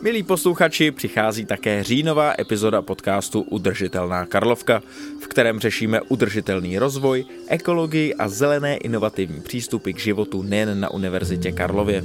Milí 0.00 0.22
posluchači, 0.22 0.90
přichází 0.90 1.44
také 1.44 1.84
říjnová 1.84 2.34
epizoda 2.38 2.82
podcastu 2.82 3.40
Udržitelná 3.40 4.26
Karlovka, 4.26 4.82
v 5.20 5.26
kterém 5.26 5.60
řešíme 5.60 6.00
udržitelný 6.00 6.78
rozvoj, 6.78 7.24
ekologii 7.48 8.14
a 8.14 8.28
zelené 8.28 8.76
inovativní 8.76 9.40
přístupy 9.40 9.92
k 9.92 9.98
životu 9.98 10.42
nejen 10.42 10.80
na 10.80 10.90
Univerzitě 10.90 11.52
Karlově. 11.52 12.04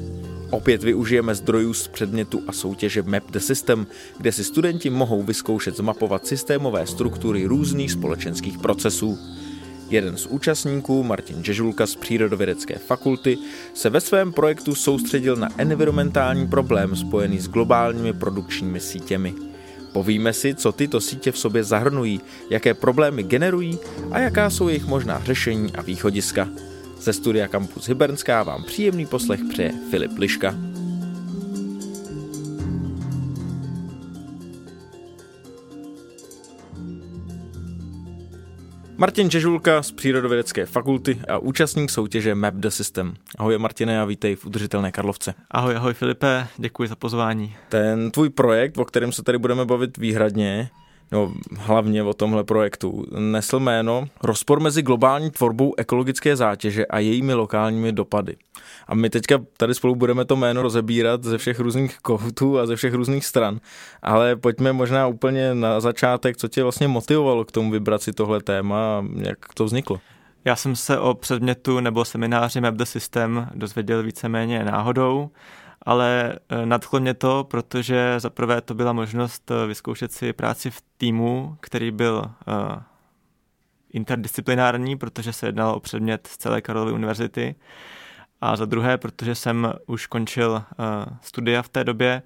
Opět 0.49 0.83
využijeme 0.83 1.35
zdrojů 1.35 1.73
z 1.73 1.87
předmětu 1.87 2.43
a 2.47 2.51
soutěže 2.51 3.01
Map 3.01 3.31
the 3.31 3.39
System, 3.39 3.87
kde 4.17 4.31
si 4.31 4.43
studenti 4.43 4.89
mohou 4.89 5.23
vyzkoušet 5.23 5.77
zmapovat 5.77 6.27
systémové 6.27 6.87
struktury 6.87 7.45
různých 7.45 7.91
společenských 7.91 8.57
procesů. 8.57 9.19
Jeden 9.93 10.17
z 10.17 10.25
účastníků, 10.25 11.03
Martin 11.03 11.43
Žežulka 11.43 11.87
z 11.87 11.95
Přírodovědecké 11.95 12.75
fakulty, 12.75 13.37
se 13.73 13.89
ve 13.89 14.01
svém 14.01 14.33
projektu 14.33 14.75
soustředil 14.75 15.35
na 15.35 15.49
environmentální 15.57 16.47
problém 16.47 16.95
spojený 16.95 17.39
s 17.39 17.47
globálními 17.47 18.13
produkčními 18.13 18.79
sítěmi. 18.79 19.33
Povíme 19.91 20.33
si, 20.33 20.55
co 20.55 20.71
tyto 20.71 21.01
sítě 21.01 21.31
v 21.31 21.37
sobě 21.37 21.63
zahrnují, 21.63 22.21
jaké 22.49 22.73
problémy 22.73 23.23
generují 23.23 23.79
a 24.11 24.19
jaká 24.19 24.49
jsou 24.49 24.67
jejich 24.67 24.85
možná 24.85 25.21
řešení 25.25 25.71
a 25.71 25.81
východiska. 25.81 26.49
Ze 26.99 27.13
studia 27.13 27.47
Campus 27.47 27.87
Hybernská 27.87 28.43
vám 28.43 28.63
příjemný 28.63 29.05
poslech 29.05 29.39
přeje 29.49 29.73
Filip 29.91 30.17
Liška. 30.17 30.72
Martin 39.03 39.29
Čežulka 39.29 39.83
z 39.83 39.91
Přírodovědecké 39.91 40.65
fakulty 40.65 41.19
a 41.29 41.37
účastník 41.37 41.89
soutěže 41.89 42.35
Map 42.35 42.53
the 42.53 42.67
System. 42.67 43.13
Ahoj 43.37 43.57
Martine 43.57 44.01
a 44.01 44.05
vítej 44.05 44.35
v 44.35 44.45
Udržitelné 44.45 44.91
Karlovce. 44.91 45.33
Ahoj, 45.51 45.75
ahoj 45.75 45.93
Filipe, 45.93 46.47
děkuji 46.57 46.89
za 46.89 46.95
pozvání. 46.95 47.55
Ten 47.69 48.11
tvůj 48.11 48.29
projekt, 48.29 48.77
o 48.77 48.85
kterém 48.85 49.11
se 49.11 49.23
tady 49.23 49.37
budeme 49.37 49.65
bavit 49.65 49.97
výhradně, 49.97 50.69
no 51.11 51.33
hlavně 51.57 52.03
o 52.03 52.13
tomhle 52.13 52.43
projektu, 52.43 53.05
nesl 53.19 53.59
jméno 53.59 54.05
Rozpor 54.23 54.59
mezi 54.59 54.81
globální 54.81 55.31
tvorbou 55.31 55.73
ekologické 55.77 56.35
zátěže 56.35 56.85
a 56.85 56.99
jejími 56.99 57.33
lokálními 57.33 57.91
dopady. 57.91 58.35
A 58.87 58.95
my 58.95 59.09
teďka 59.09 59.39
tady 59.57 59.73
spolu 59.73 59.95
budeme 59.95 60.25
to 60.25 60.35
jméno 60.35 60.61
rozebírat 60.61 61.23
ze 61.23 61.37
všech 61.37 61.59
různých 61.59 61.99
koutů 61.99 62.59
a 62.59 62.65
ze 62.65 62.75
všech 62.75 62.93
různých 62.93 63.25
stran. 63.25 63.59
Ale 64.01 64.35
pojďme 64.35 64.73
možná 64.73 65.07
úplně 65.07 65.55
na 65.55 65.79
začátek, 65.79 66.37
co 66.37 66.47
tě 66.47 66.63
vlastně 66.63 66.87
motivovalo 66.87 67.45
k 67.45 67.51
tomu 67.51 67.71
vybrat 67.71 68.01
si 68.01 68.13
tohle 68.13 68.41
téma 68.41 68.77
a 68.77 69.03
jak 69.15 69.37
to 69.53 69.65
vzniklo. 69.65 69.99
Já 70.45 70.55
jsem 70.55 70.75
se 70.75 70.99
o 70.99 71.13
předmětu 71.13 71.79
nebo 71.79 72.05
semináři 72.05 72.61
Map 72.61 72.75
the 72.75 72.83
System 72.83 73.47
dozvěděl 73.55 74.03
víceméně 74.03 74.63
náhodou 74.63 75.29
ale 75.83 76.39
eh, 76.49 76.65
nadchlo 76.65 76.99
mě 76.99 77.13
to, 77.13 77.43
protože 77.43 78.15
zaprvé 78.17 78.61
to 78.61 78.73
byla 78.73 78.93
možnost 78.93 79.51
eh, 79.51 79.67
vyzkoušet 79.67 80.11
si 80.11 80.33
práci 80.33 80.71
v 80.71 80.81
týmu, 80.97 81.57
který 81.59 81.91
byl 81.91 82.23
uh, 82.47 82.81
interdisciplinární, 83.93 84.97
protože 84.97 85.33
se 85.33 85.45
jednalo 85.45 85.75
o 85.75 85.79
předmět 85.79 86.27
z 86.27 86.37
celé 86.37 86.61
Karlovy 86.61 86.91
univerzity. 86.91 87.55
A 88.41 88.55
za 88.55 88.65
druhé, 88.65 88.97
protože 88.97 89.35
jsem 89.35 89.73
už 89.87 90.07
končil 90.07 90.63
studia 91.21 91.61
v 91.61 91.69
té 91.69 91.83
době, 91.83 92.21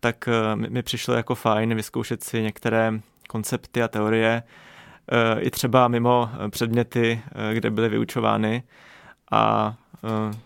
tak 0.00 0.28
mi 0.54 0.82
přišlo 0.82 1.14
jako 1.14 1.34
fajn 1.34 1.74
vyzkoušet 1.74 2.24
si 2.24 2.42
některé 2.42 2.92
koncepty 3.28 3.82
a 3.82 3.88
teorie, 3.88 4.42
i 5.38 5.50
třeba 5.50 5.88
mimo 5.88 6.30
předměty, 6.50 7.22
kde 7.52 7.70
byly 7.70 7.88
vyučovány. 7.88 8.62
A 9.32 9.74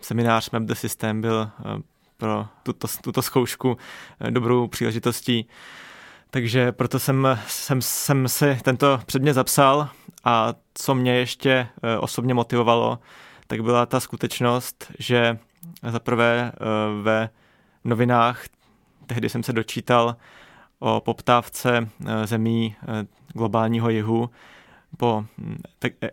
seminář 0.01 0.51
Map 0.51 0.63
the 0.63 0.75
System 0.75 1.21
byl 1.21 1.51
pro 2.23 2.47
tuto, 2.63 2.89
tuto 3.03 3.23
zkoušku 3.23 3.77
eh, 4.21 4.31
dobrou 4.31 4.69
příležitostí. 4.69 5.49
Takže 6.31 6.73
proto 6.73 6.99
jsem, 6.99 7.39
jsem, 7.47 7.83
jsem 7.83 8.29
si 8.29 8.59
tento 8.63 9.01
předmět 9.07 9.35
zapsal 9.35 9.89
a 10.25 10.55
co 10.75 10.95
mě 10.95 11.15
ještě 11.15 11.51
eh, 11.83 11.99
osobně 11.99 12.35
motivovalo, 12.35 12.99
tak 13.47 13.61
byla 13.61 13.87
ta 13.87 14.01
skutečnost, 14.01 14.93
že 14.99 15.39
zaprvé 15.89 16.53
eh, 16.55 16.59
ve 17.03 17.31
novinách, 17.85 18.45
tehdy 19.07 19.29
jsem 19.29 19.43
se 19.43 19.53
dočítal 19.53 20.17
o 20.79 21.01
poptávce 21.01 21.89
zemí 22.25 22.77
globálního 23.35 23.91
jihu 23.91 24.31
po 24.97 25.25
hm, 25.39 25.59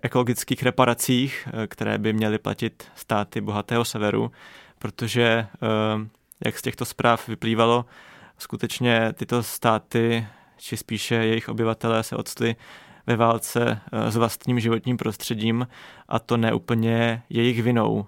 ekologických 0.01 0.63
reparacích, 0.63 1.47
které 1.67 1.97
by 1.97 2.13
měly 2.13 2.39
platit 2.39 2.88
státy 2.95 3.41
bohatého 3.41 3.85
severu, 3.85 4.31
protože, 4.79 5.23
eh, 5.23 6.07
jak 6.45 6.57
z 6.57 6.62
těchto 6.62 6.85
zpráv 6.85 7.28
vyplývalo, 7.28 7.85
skutečně 8.38 9.13
tyto 9.13 9.44
státy, 9.44 10.28
či 10.57 10.78
spíše 10.78 11.16
jejich 11.16 11.50
obyvatelé 11.50 12.03
se 12.03 12.16
odstli 12.16 12.56
ve 13.07 13.16
válce 13.16 13.81
eh, 13.91 14.12
s 14.12 14.16
vlastním 14.16 14.59
životním 14.59 14.97
prostředím 14.97 15.68
a 16.07 16.19
to 16.19 16.38
neúplně 16.38 17.23
jejich 17.29 17.63
vinou. 17.63 18.07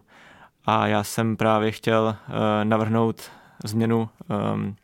A 0.65 0.87
já 0.87 1.03
jsem 1.03 1.37
právě 1.37 1.71
chtěl 1.71 2.15
eh, 2.15 2.65
navrhnout 2.65 3.31
změnu 3.63 4.09
ehm, 4.29 4.75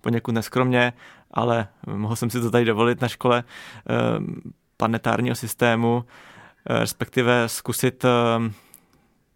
poněkud 0.00 0.32
neskromně, 0.32 0.92
ale 1.30 1.68
mohl 1.86 2.16
jsem 2.16 2.30
si 2.30 2.40
to 2.40 2.50
tady 2.50 2.64
dovolit 2.64 3.00
na 3.00 3.08
škole 3.08 3.44
planetárního 4.76 5.36
systému, 5.36 6.04
respektive 6.66 7.48
zkusit 7.48 8.04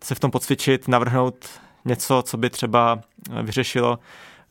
se 0.04 0.14
v 0.14 0.20
tom 0.20 0.30
pocvičit, 0.30 0.88
navrhnout 0.88 1.60
něco, 1.84 2.22
co 2.22 2.36
by 2.36 2.50
třeba 2.50 3.00
eh, 3.30 3.42
vyřešilo 3.42 3.98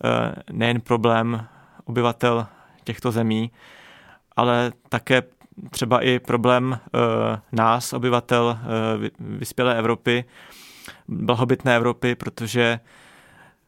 eh, 0.03 0.35
nejen 0.51 0.81
problém 0.81 1.47
obyvatel 1.85 2.47
těchto 2.83 3.11
zemí, 3.11 3.51
ale 4.35 4.71
také 4.89 5.23
třeba 5.69 6.01
i 6.01 6.19
problém 6.19 6.79
eh, 6.79 6.99
nás, 7.51 7.93
obyvatel 7.93 8.59
vyspělé 9.19 9.77
Evropy, 9.77 10.25
blahobytné 11.07 11.75
Evropy, 11.75 12.15
protože 12.15 12.79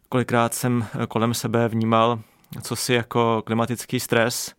kolikrát 0.10 0.54
jsem 0.54 0.88
kolem 1.08 1.34
sebe 1.34 1.68
vnímal 1.68 2.20
co 2.62 2.76
si 2.76 2.94
jako 2.94 3.42
klimatický 3.46 4.00
stres, 4.00 4.56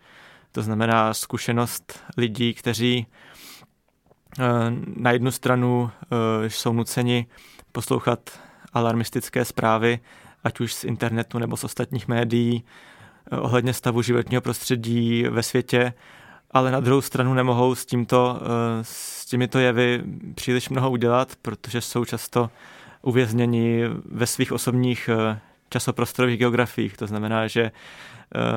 to 0.53 0.63
znamená 0.63 1.15
zkušenost 1.15 2.01
lidí, 2.17 2.55
kteří 2.55 3.07
na 4.97 5.11
jednu 5.11 5.31
stranu 5.31 5.91
jsou 6.49 6.73
nuceni 6.73 7.27
poslouchat 7.73 8.31
alarmistické 8.73 9.45
zprávy, 9.45 10.01
ať 10.45 10.61
už 10.61 10.75
z 10.75 10.85
internetu 10.85 11.39
nebo 11.39 11.57
z 11.57 11.65
ostatních 11.65 12.09
médií, 12.09 12.65
eh, 13.33 13.37
ohledně 13.37 13.73
stavu 13.75 14.03
životního 14.03 14.43
prostředí 14.43 15.25
ve 15.31 15.43
světě, 15.43 15.93
ale 16.51 16.71
na 16.71 16.81
druhou 16.81 17.01
stranu 17.01 17.35
nemohou 17.35 17.75
s, 17.75 17.87
tímto, 17.87 18.41
eh, 18.41 18.45
s 18.83 19.27
těmito 19.27 19.59
jevy 19.59 20.03
příliš 20.35 20.69
mnoho 20.69 20.91
udělat, 20.91 21.37
protože 21.43 21.81
jsou 21.81 22.05
často 22.05 22.51
uvězněni 23.03 23.83
ve 24.05 24.27
svých 24.27 24.53
osobních 24.53 25.11
eh, 25.13 25.39
časoprostorových 25.71 26.39
geografiích. 26.39 26.97
To 26.97 27.07
znamená, 27.07 27.47
že 27.47 27.73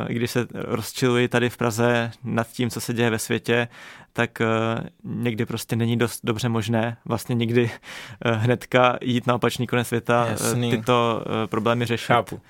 i 0.07 0.13
když 0.13 0.31
se 0.31 0.47
rozčiluji 0.53 1.27
tady 1.27 1.49
v 1.49 1.57
Praze 1.57 2.11
nad 2.23 2.47
tím, 2.47 2.69
co 2.69 2.81
se 2.81 2.93
děje 2.93 3.09
ve 3.09 3.19
světě, 3.19 3.67
tak 4.15 4.41
eh, 4.41 4.45
někdy 5.03 5.45
prostě 5.45 5.75
není 5.75 5.97
dost 5.97 6.19
dobře 6.23 6.49
možné 6.49 6.97
vlastně 7.05 7.35
nikdy 7.35 7.71
eh, 8.25 8.31
hnedka 8.31 8.97
jít 9.01 9.27
na 9.27 9.35
opačný 9.35 9.67
konec 9.67 9.87
světa, 9.87 10.25
eh, 10.27 10.31
Jasný. 10.31 10.71
tyto 10.71 11.23
problémy 11.45 11.85
řešit. 11.85 12.05
Chápu. 12.05 12.41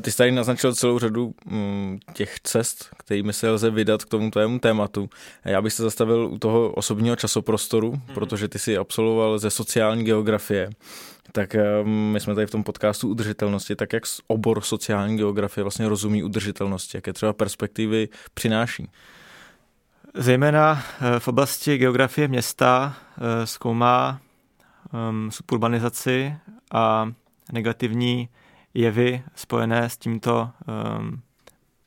Ty 0.00 0.10
jsi 0.10 0.16
tady 0.16 0.32
naznačil 0.32 0.74
celou 0.74 0.98
řadu 0.98 1.34
mm, 1.44 1.98
těch 2.12 2.40
cest, 2.40 2.88
kterými 2.98 3.32
se 3.32 3.50
lze 3.50 3.70
vydat 3.70 4.04
k 4.04 4.08
tomu 4.08 4.30
tvému 4.30 4.58
tématu. 4.58 5.10
Já 5.44 5.62
bych 5.62 5.72
se 5.72 5.82
zastavil 5.82 6.28
u 6.32 6.38
toho 6.38 6.70
osobního 6.70 7.16
časoprostoru, 7.16 7.92
mm-hmm. 7.92 8.14
protože 8.14 8.48
ty 8.48 8.58
jsi 8.58 8.76
absolvoval 8.76 9.38
ze 9.38 9.50
sociální 9.50 10.04
geografie. 10.04 10.70
Tak 11.32 11.56
my 11.84 12.20
jsme 12.20 12.34
tady 12.34 12.46
v 12.46 12.50
tom 12.50 12.62
podcastu 12.62 13.08
udržitelnosti, 13.08 13.76
tak 13.76 13.92
jak 13.92 14.02
obor 14.26 14.60
sociální 14.60 15.16
geografie 15.16 15.64
vlastně 15.64 15.88
rozumí 15.88 16.22
udržitelnosti, 16.56 16.96
jaké 16.96 17.12
třeba 17.12 17.32
perspektivy 17.32 18.08
přináší. 18.34 18.90
Zejména 20.14 20.82
eh, 20.82 21.20
v 21.20 21.28
oblasti 21.28 21.78
geografie 21.78 22.28
města 22.28 22.96
eh, 22.96 23.46
zkoumá 23.46 24.20
um, 24.92 25.30
suburbanizaci 25.30 26.34
a 26.72 27.12
negativní 27.52 28.28
jevy 28.74 29.22
spojené 29.34 29.88
s 29.88 29.96
tímto 29.96 30.50
um, 30.98 31.20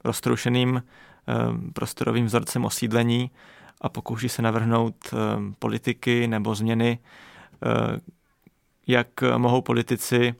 roztroušeným 0.04 0.70
um, 0.70 1.74
prostorovým 1.74 2.26
vzorcem 2.26 2.66
osídlení 2.66 3.32
a 3.82 3.90
pokouší 3.90 4.30
se 4.30 4.42
navrhnout 4.42 5.14
politiky 5.60 6.28
nebo 6.28 6.56
změny, 6.56 7.00
uh, 7.66 7.98
jak 8.88 9.08
mohou 9.38 9.62
politici 9.62 10.36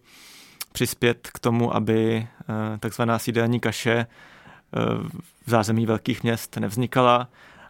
přispět 0.72 1.30
k 1.34 1.40
tomu, 1.40 1.76
aby 1.76 2.28
uh, 2.50 2.78
takzvaná 2.80 3.20
sídelní 3.20 3.60
kaše 3.60 4.06
uh, 4.06 5.08
v 5.46 5.50
zázemí 5.50 5.86
velkých 5.86 6.24
měst 6.24 6.58
nevznikala 6.58 7.30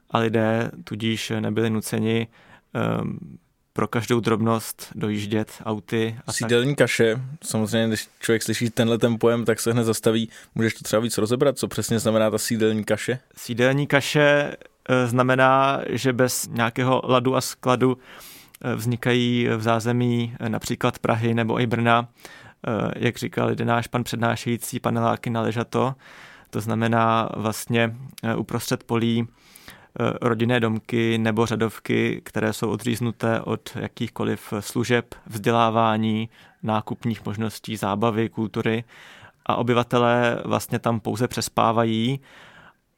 a 0.09 0.17
lidé 0.17 0.71
tudíž 0.83 1.31
nebyli 1.39 1.69
nuceni 1.69 2.27
um, 3.01 3.19
pro 3.79 3.87
každou 3.87 4.19
drobnost 4.19 4.87
dojíždět 4.95 5.51
auty. 5.65 6.19
A 6.27 6.31
Sídelní 6.33 6.75
tak. 6.75 6.77
kaše, 6.77 7.21
samozřejmě, 7.43 7.87
když 7.87 8.07
člověk 8.19 8.43
slyší 8.43 8.69
tenhle 8.69 8.97
ten 8.97 9.19
pojem, 9.19 9.45
tak 9.45 9.59
se 9.59 9.71
hned 9.71 9.83
zastaví. 9.83 10.29
Můžeš 10.55 10.73
to 10.73 10.83
třeba 10.83 10.99
víc 10.99 11.17
rozebrat, 11.17 11.57
co 11.57 11.67
přesně 11.67 11.99
znamená 11.99 12.31
ta 12.31 12.37
sídelní 12.37 12.83
kaše? 12.83 13.19
Sídelní 13.37 13.87
kaše 13.87 14.55
eh, 14.89 15.07
znamená, 15.07 15.81
že 15.89 16.13
bez 16.13 16.47
nějakého 16.51 17.01
ladu 17.03 17.35
a 17.35 17.41
skladu 17.41 17.97
eh, 18.61 18.75
vznikají 18.75 19.47
v 19.57 19.61
zázemí 19.61 20.35
například 20.47 20.99
Prahy 20.99 21.33
nebo 21.33 21.61
i 21.61 21.67
Brna, 21.67 22.07
jak 22.95 23.17
říkal 23.17 23.49
jeden 23.49 23.67
náš 23.67 23.87
pan 23.87 24.03
přednášející, 24.03 24.79
paneláky 24.79 25.29
na 25.29 25.41
Ležato. 25.41 25.95
To 26.49 26.61
znamená 26.61 27.29
vlastně 27.35 27.95
uprostřed 28.37 28.83
polí 28.83 29.27
Eh, 30.01 30.13
rodinné 30.21 30.59
domky 30.59 31.17
nebo 31.17 31.45
řadovky, 31.45 32.21
které 32.25 32.53
jsou 32.53 32.69
odříznuté 32.69 33.41
od 33.41 33.69
jakýchkoliv 33.75 34.53
služeb, 34.59 35.15
vzdělávání, 35.25 36.29
nákupních 36.63 37.25
možností, 37.25 37.75
zábavy, 37.75 38.29
kultury 38.29 38.83
a 39.45 39.55
obyvatelé 39.55 40.41
vlastně 40.45 40.79
tam 40.79 40.99
pouze 40.99 41.27
přespávají, 41.27 42.19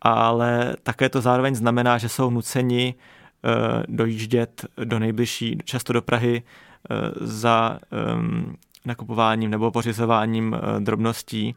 ale 0.01 0.75
také 0.83 1.09
to 1.09 1.21
zároveň 1.21 1.55
znamená, 1.55 1.97
že 1.97 2.09
jsou 2.09 2.29
nuceni 2.29 2.95
eh, 2.95 3.83
dojíždět 3.87 4.65
do 4.83 4.99
nejbližší, 4.99 5.57
často 5.63 5.93
do 5.93 6.01
Prahy, 6.01 6.43
eh, 6.43 6.95
za 7.21 7.79
ehm, 7.91 8.55
nakupováním 8.86 9.51
nebo 9.51 9.72
pořizováním 9.72 10.56
drobností. 10.80 11.56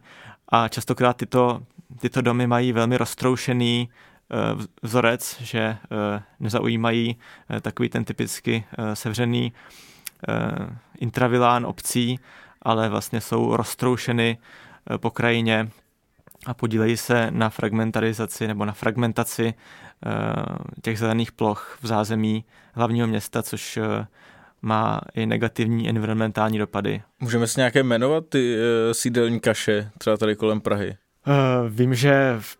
A 0.49 0.67
častokrát 0.67 1.17
tyto, 1.17 1.61
tyto 1.99 2.21
domy 2.21 2.47
mají 2.47 2.73
velmi 2.73 2.97
roztroušený 2.97 3.89
Eh, 4.31 4.65
vzorec, 4.81 5.41
že 5.41 5.59
eh, 5.59 5.77
nezaujímají 6.39 7.17
eh, 7.49 7.61
takový 7.61 7.89
ten 7.89 8.05
typicky 8.05 8.63
sevřený 8.93 9.53
intravilán 10.99 11.65
obcí, 11.65 12.19
ale 12.61 12.89
vlastně 12.89 13.21
jsou 13.21 13.55
roztroušeny 13.55 14.37
po 14.97 15.11
krajině 15.11 15.69
a 16.45 16.53
podílejí 16.53 16.97
se 16.97 17.31
na 17.31 17.49
fragmentarizaci 17.49 18.47
nebo 18.47 18.65
na 18.65 18.73
fragmentaci 18.73 19.53
těch 20.81 20.99
zelených 20.99 21.31
ploch 21.31 21.77
v 21.81 21.87
zázemí 21.87 22.45
hlavního 22.73 23.07
města, 23.07 23.43
což 23.43 23.79
má 24.61 25.01
i 25.13 25.25
negativní 25.25 25.89
environmentální 25.89 26.57
dopady. 26.57 27.01
Můžeme 27.19 27.47
si 27.47 27.59
nějaké 27.59 27.83
jmenovat 27.83 28.23
ty 28.29 28.57
sídelní 28.91 29.39
kaše, 29.39 29.89
třeba 29.97 30.17
tady 30.17 30.35
kolem 30.35 30.61
Prahy? 30.61 30.97
vím, 31.69 31.95
že 31.95 32.35
v 32.39 32.57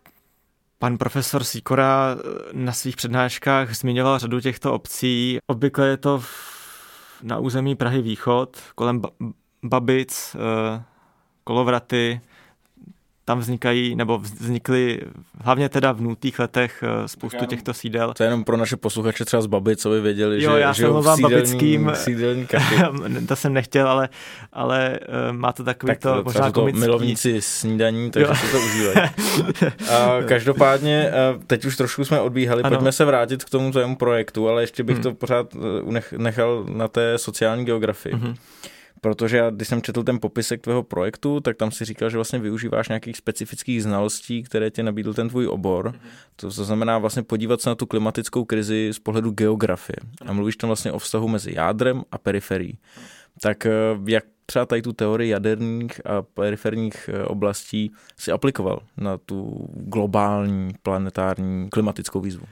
Pan 0.78 0.98
profesor 0.98 1.44
Sikora 1.44 2.16
eh, 2.18 2.22
na 2.52 2.72
svých 2.72 2.96
přednáškách 2.96 3.76
zmiňoval 3.76 4.18
řadu 4.18 4.40
těchto 4.40 4.72
obcí. 4.72 5.38
Obvykle 5.46 5.88
je 5.88 5.96
to 5.96 6.22
na 7.22 7.38
území 7.38 7.76
Prahy 7.76 8.02
Východ, 8.02 8.56
kolem 8.74 9.02
Babic, 9.62 10.36
eh, 10.38 10.82
Kolovraty, 11.44 12.20
tam 13.28 13.38
vznikají, 13.38 13.94
nebo 13.96 14.18
vznikly 14.18 15.00
hlavně 15.40 15.68
teda 15.68 15.92
v 15.92 16.00
nutých 16.00 16.38
letech 16.38 16.82
eh, 16.82 17.08
spoustu 17.08 17.36
jenom, 17.36 17.48
těchto 17.48 17.74
sídel. 17.74 18.14
To 18.16 18.22
je 18.22 18.26
jenom 18.26 18.44
pro 18.44 18.56
naše 18.56 18.76
posluchače 18.76 19.24
třeba 19.24 19.42
z 19.42 19.46
Babic, 19.46 19.82
co 19.82 19.90
by 19.90 20.00
věděli, 20.00 20.42
jo, 20.42 20.52
že 20.52 20.60
já 20.60 20.74
jsem 20.74 20.90
v 20.90 21.20
babickým, 21.20 21.90
sídelní 21.94 22.46
to 23.28 23.36
jsem 23.36 23.52
nechtěl, 23.52 23.88
ale, 23.88 24.08
ale 24.52 24.98
uh, 25.30 25.36
má 25.36 25.52
to 25.52 25.64
takový 25.64 25.90
tak, 25.90 25.98
to 25.98 26.22
možná 26.24 26.46
to 26.46 26.52
komický. 26.52 26.80
milovníci 26.80 27.42
snídaní, 27.42 28.10
takže 28.10 28.28
jo. 28.28 28.34
si 28.34 28.52
to 28.52 28.58
užívají. 28.58 28.96
A 29.90 30.22
každopádně, 30.28 31.10
eh, 31.10 31.38
teď 31.46 31.64
už 31.64 31.76
trošku 31.76 32.04
jsme 32.04 32.20
odbíhali, 32.20 32.62
ano. 32.62 32.76
pojďme 32.76 32.92
se 32.92 33.04
vrátit 33.04 33.44
k 33.44 33.50
tomu 33.50 33.72
tvému 33.72 33.96
projektu, 33.96 34.48
ale 34.48 34.62
ještě 34.62 34.82
bych 34.82 34.96
hmm. 34.96 35.02
to 35.02 35.14
pořád 35.14 35.56
nechal 36.16 36.64
na 36.68 36.88
té 36.88 37.18
sociální 37.18 37.64
geografii. 37.64 38.14
Hmm. 38.14 38.34
Protože 39.06 39.36
já, 39.36 39.50
když 39.50 39.68
jsem 39.68 39.82
četl 39.82 40.02
ten 40.02 40.20
popisek 40.20 40.60
tvého 40.60 40.82
projektu, 40.82 41.40
tak 41.40 41.56
tam 41.56 41.70
si 41.70 41.84
říkal, 41.84 42.10
že 42.10 42.16
vlastně 42.16 42.38
využíváš 42.38 42.88
nějakých 42.88 43.16
specifických 43.16 43.82
znalostí, 43.82 44.42
které 44.42 44.70
ti 44.70 44.82
nabídl 44.82 45.14
ten 45.14 45.28
tvůj 45.28 45.46
obor. 45.46 45.88
Mm-hmm. 45.88 45.98
To, 46.36 46.50
to 46.50 46.64
znamená 46.64 46.98
vlastně 46.98 47.22
podívat 47.22 47.60
se 47.60 47.68
na 47.68 47.74
tu 47.74 47.86
klimatickou 47.86 48.44
krizi 48.44 48.90
z 48.92 48.98
pohledu 48.98 49.30
geografie. 49.30 49.96
A 50.26 50.32
mluvíš 50.32 50.56
tam 50.56 50.68
vlastně 50.68 50.92
o 50.92 50.98
vztahu 50.98 51.28
mezi 51.28 51.54
jádrem 51.54 52.02
a 52.12 52.18
periferií. 52.18 52.78
Tak 53.40 53.66
eh, 53.66 53.70
jak 54.06 54.24
třeba 54.46 54.66
tady 54.66 54.82
tu 54.82 54.92
teorii 54.92 55.30
jaderných 55.30 56.06
a 56.06 56.22
periferních 56.22 57.10
eh, 57.12 57.24
oblastí 57.24 57.92
si 58.16 58.32
aplikoval 58.32 58.82
na 58.96 59.18
tu 59.18 59.68
globální 59.74 60.70
planetární 60.82 61.70
klimatickou 61.70 62.20
výzvu? 62.20 62.46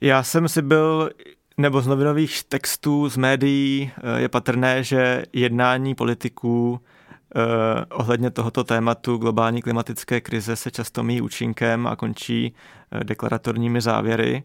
Já 0.00 0.22
jsem 0.22 0.48
si 0.48 0.62
byl 0.62 1.10
nebo 1.56 1.80
z 1.80 1.86
novinových 1.86 2.44
textů, 2.44 3.08
z 3.08 3.16
médií 3.16 3.92
eh, 3.96 4.20
je 4.20 4.28
patrné, 4.28 4.84
že 4.84 5.24
jednání 5.32 5.94
politiků 5.94 6.80
eh, 6.80 7.84
ohledně 7.84 8.30
tohoto 8.30 8.64
tématu 8.64 9.16
globální 9.16 9.62
klimatické 9.62 10.20
krize 10.20 10.56
se 10.56 10.70
často 10.70 11.02
míjí 11.02 11.20
účinkem 11.20 11.86
a 11.86 11.96
končí 11.96 12.54
eh, 12.92 13.04
deklaratorními 13.04 13.80
závěry, 13.80 14.44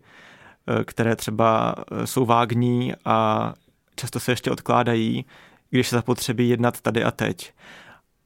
které 0.85 1.15
třeba 1.15 1.75
jsou 2.05 2.25
vágní 2.25 2.93
a 3.05 3.53
často 3.95 4.19
se 4.19 4.31
ještě 4.31 4.51
odkládají, 4.51 5.25
když 5.69 5.87
se 5.87 5.95
zapotřebí 5.95 6.49
jednat 6.49 6.81
tady 6.81 7.03
a 7.03 7.11
teď. 7.11 7.53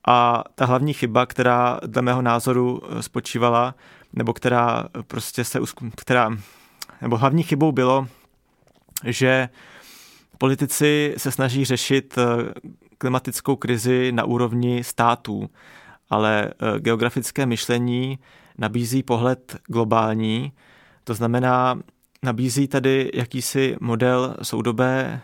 A 0.07 0.43
ta 0.55 0.65
hlavní 0.65 0.93
chyba, 0.93 1.25
která 1.25 1.79
dle 1.85 2.01
mého 2.01 2.21
názoru 2.21 2.81
spočívala, 3.01 3.75
nebo 4.13 4.33
která 4.33 4.83
prostě 5.07 5.43
se, 5.43 5.59
která, 5.95 6.37
nebo 7.01 7.17
hlavní 7.17 7.43
chybou 7.43 7.71
bylo, 7.71 8.07
že 9.05 9.49
politici 10.37 11.13
se 11.17 11.31
snaží 11.31 11.65
řešit 11.65 12.17
eh, 12.17 12.53
klimatickou 12.97 13.55
krizi 13.55 14.11
na 14.11 14.23
úrovni 14.23 14.83
států, 14.83 15.49
ale 16.09 16.47
eh, 16.47 16.79
geografické 16.79 17.45
myšlení 17.45 18.19
nabízí 18.57 19.03
pohled 19.03 19.57
globální, 19.67 20.51
to 21.03 21.13
znamená, 21.13 21.79
nabízí 22.23 22.67
tady 22.67 23.11
jakýsi 23.13 23.75
model 23.81 24.35
soudobé 24.41 25.21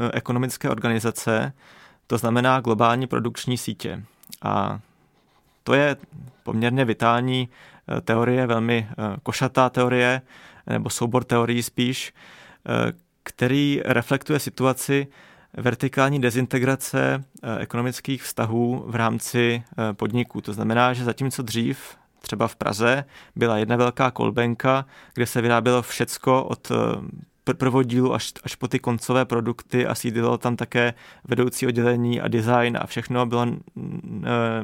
eh, 0.00 0.10
ekonomické 0.12 0.70
organizace, 0.70 1.52
to 2.06 2.18
znamená 2.18 2.60
globální 2.60 3.06
produkční 3.06 3.58
sítě. 3.58 4.04
A 4.42 4.80
to 5.64 5.74
je 5.74 5.96
poměrně 6.42 6.84
vitální 6.84 7.48
teorie, 8.04 8.46
velmi 8.46 8.88
košatá 9.22 9.70
teorie, 9.70 10.22
nebo 10.66 10.90
soubor 10.90 11.24
teorií 11.24 11.62
spíš, 11.62 12.12
který 13.24 13.80
reflektuje 13.84 14.38
situaci 14.38 15.06
vertikální 15.56 16.20
dezintegrace 16.20 17.24
eh, 17.42 17.58
ekonomických 17.58 18.22
vztahů 18.22 18.84
v 18.86 18.94
rámci 18.94 19.62
eh, 19.78 19.92
podniků. 19.92 20.40
To 20.40 20.52
znamená, 20.52 20.92
že 20.92 21.04
zatímco 21.04 21.42
dřív 21.42 21.96
třeba 22.20 22.48
v 22.48 22.56
Praze 22.56 23.04
byla 23.36 23.58
jedna 23.58 23.76
velká 23.76 24.10
kolbenka, 24.10 24.86
kde 25.14 25.26
se 25.26 25.40
vyrábělo 25.40 25.82
všecko 25.82 26.44
od 26.44 26.70
eh, 26.70 27.54
prvodílu 27.54 28.14
až, 28.14 28.32
až 28.44 28.54
po 28.54 28.68
ty 28.68 28.78
koncové 28.78 29.24
produkty 29.24 29.86
a 29.86 29.94
sídlilo 29.94 30.38
tam 30.38 30.56
také 30.56 30.94
vedoucí 31.24 31.66
oddělení 31.66 32.20
a 32.20 32.28
design 32.28 32.78
a 32.80 32.86
všechno 32.86 33.26
bylo 33.26 33.46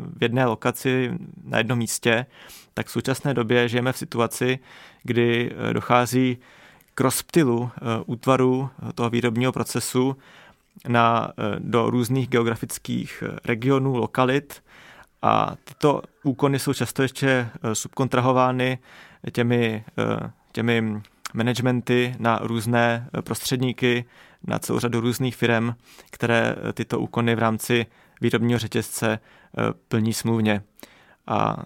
v 0.02 0.22
jedné 0.22 0.46
lokaci 0.46 1.12
na 1.44 1.58
jednom 1.58 1.78
místě, 1.78 2.26
tak 2.74 2.86
v 2.86 2.90
současné 2.90 3.34
době 3.34 3.68
žijeme 3.68 3.92
v 3.92 3.98
situaci, 3.98 4.58
kdy 5.02 5.52
dochází 5.72 6.38
k 7.00 7.02
rozptylu 7.02 7.70
eh, 7.76 7.80
útvaru 8.06 8.70
eh, 8.88 8.92
toho 8.92 9.10
výrobního 9.10 9.52
procesu 9.52 10.16
na, 10.88 11.32
eh, 11.32 11.56
do 11.58 11.90
různých 11.90 12.28
geografických 12.28 13.24
regionů, 13.44 13.96
lokalit 13.96 14.62
a 15.22 15.56
tyto 15.64 16.02
úkony 16.24 16.58
jsou 16.58 16.74
často 16.74 17.02
ještě 17.02 17.48
subkontrahovány 17.72 18.78
těmi, 19.32 19.84
těmi 20.52 21.02
managementy 21.34 22.14
na 22.18 22.38
různé 22.42 23.08
prostředníky, 23.20 24.04
na 24.46 24.58
celou 24.58 24.78
řadu 24.78 25.00
různých 25.00 25.36
firm, 25.36 25.74
které 26.10 26.56
tyto 26.74 27.00
úkony 27.00 27.34
v 27.34 27.38
rámci 27.38 27.86
výrobního 28.20 28.58
řetězce 28.58 29.18
plní 29.88 30.12
smluvně. 30.12 30.62
A 31.26 31.56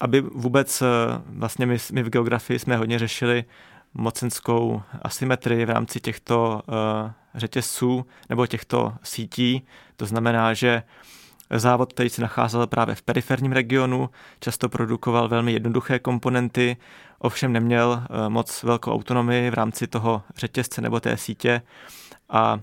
aby 0.00 0.20
vůbec 0.20 0.82
vlastně 1.26 1.66
my, 1.66 1.76
my 1.92 2.02
v 2.02 2.10
geografii 2.10 2.58
jsme 2.58 2.76
hodně 2.76 2.98
řešili 2.98 3.44
mocenskou 3.98 4.82
asymetrii 5.02 5.64
v 5.64 5.70
rámci 5.70 6.00
těchto 6.00 6.62
uh, 6.66 7.10
řetězců 7.34 8.06
nebo 8.28 8.46
těchto 8.46 8.92
sítí. 9.02 9.66
To 9.96 10.06
znamená, 10.06 10.54
že 10.54 10.82
závod, 11.50 11.92
který 11.92 12.08
se 12.10 12.22
nacházel 12.22 12.66
právě 12.66 12.94
v 12.94 13.02
periferním 13.02 13.52
regionu, 13.52 14.10
často 14.40 14.68
produkoval 14.68 15.28
velmi 15.28 15.52
jednoduché 15.52 15.98
komponenty, 15.98 16.76
ovšem 17.18 17.52
neměl 17.52 18.02
uh, 18.10 18.28
moc 18.28 18.62
velkou 18.62 18.92
autonomii 18.92 19.50
v 19.50 19.54
rámci 19.54 19.86
toho 19.86 20.22
řetězce 20.36 20.80
nebo 20.80 21.00
té 21.00 21.16
sítě 21.16 21.62
a 22.28 22.58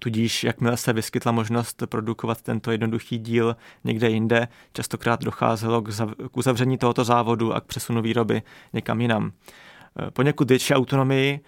Tudíž, 0.00 0.44
jakmile 0.44 0.76
se 0.76 0.92
vyskytla 0.92 1.32
možnost 1.32 1.82
produkovat 1.86 2.42
tento 2.42 2.70
jednoduchý 2.70 3.18
díl 3.18 3.56
někde 3.84 4.10
jinde, 4.10 4.48
častokrát 4.72 5.24
docházelo 5.24 5.82
k 6.32 6.36
uzavření 6.36 6.78
tohoto 6.78 7.04
závodu 7.04 7.54
a 7.54 7.60
k 7.60 7.64
přesunu 7.64 8.02
výroby 8.02 8.42
někam 8.72 9.00
jinam. 9.00 9.32
Eh, 9.98 10.10
poněkud 10.10 10.48
větší 10.48 10.74
autonomii 10.74 11.40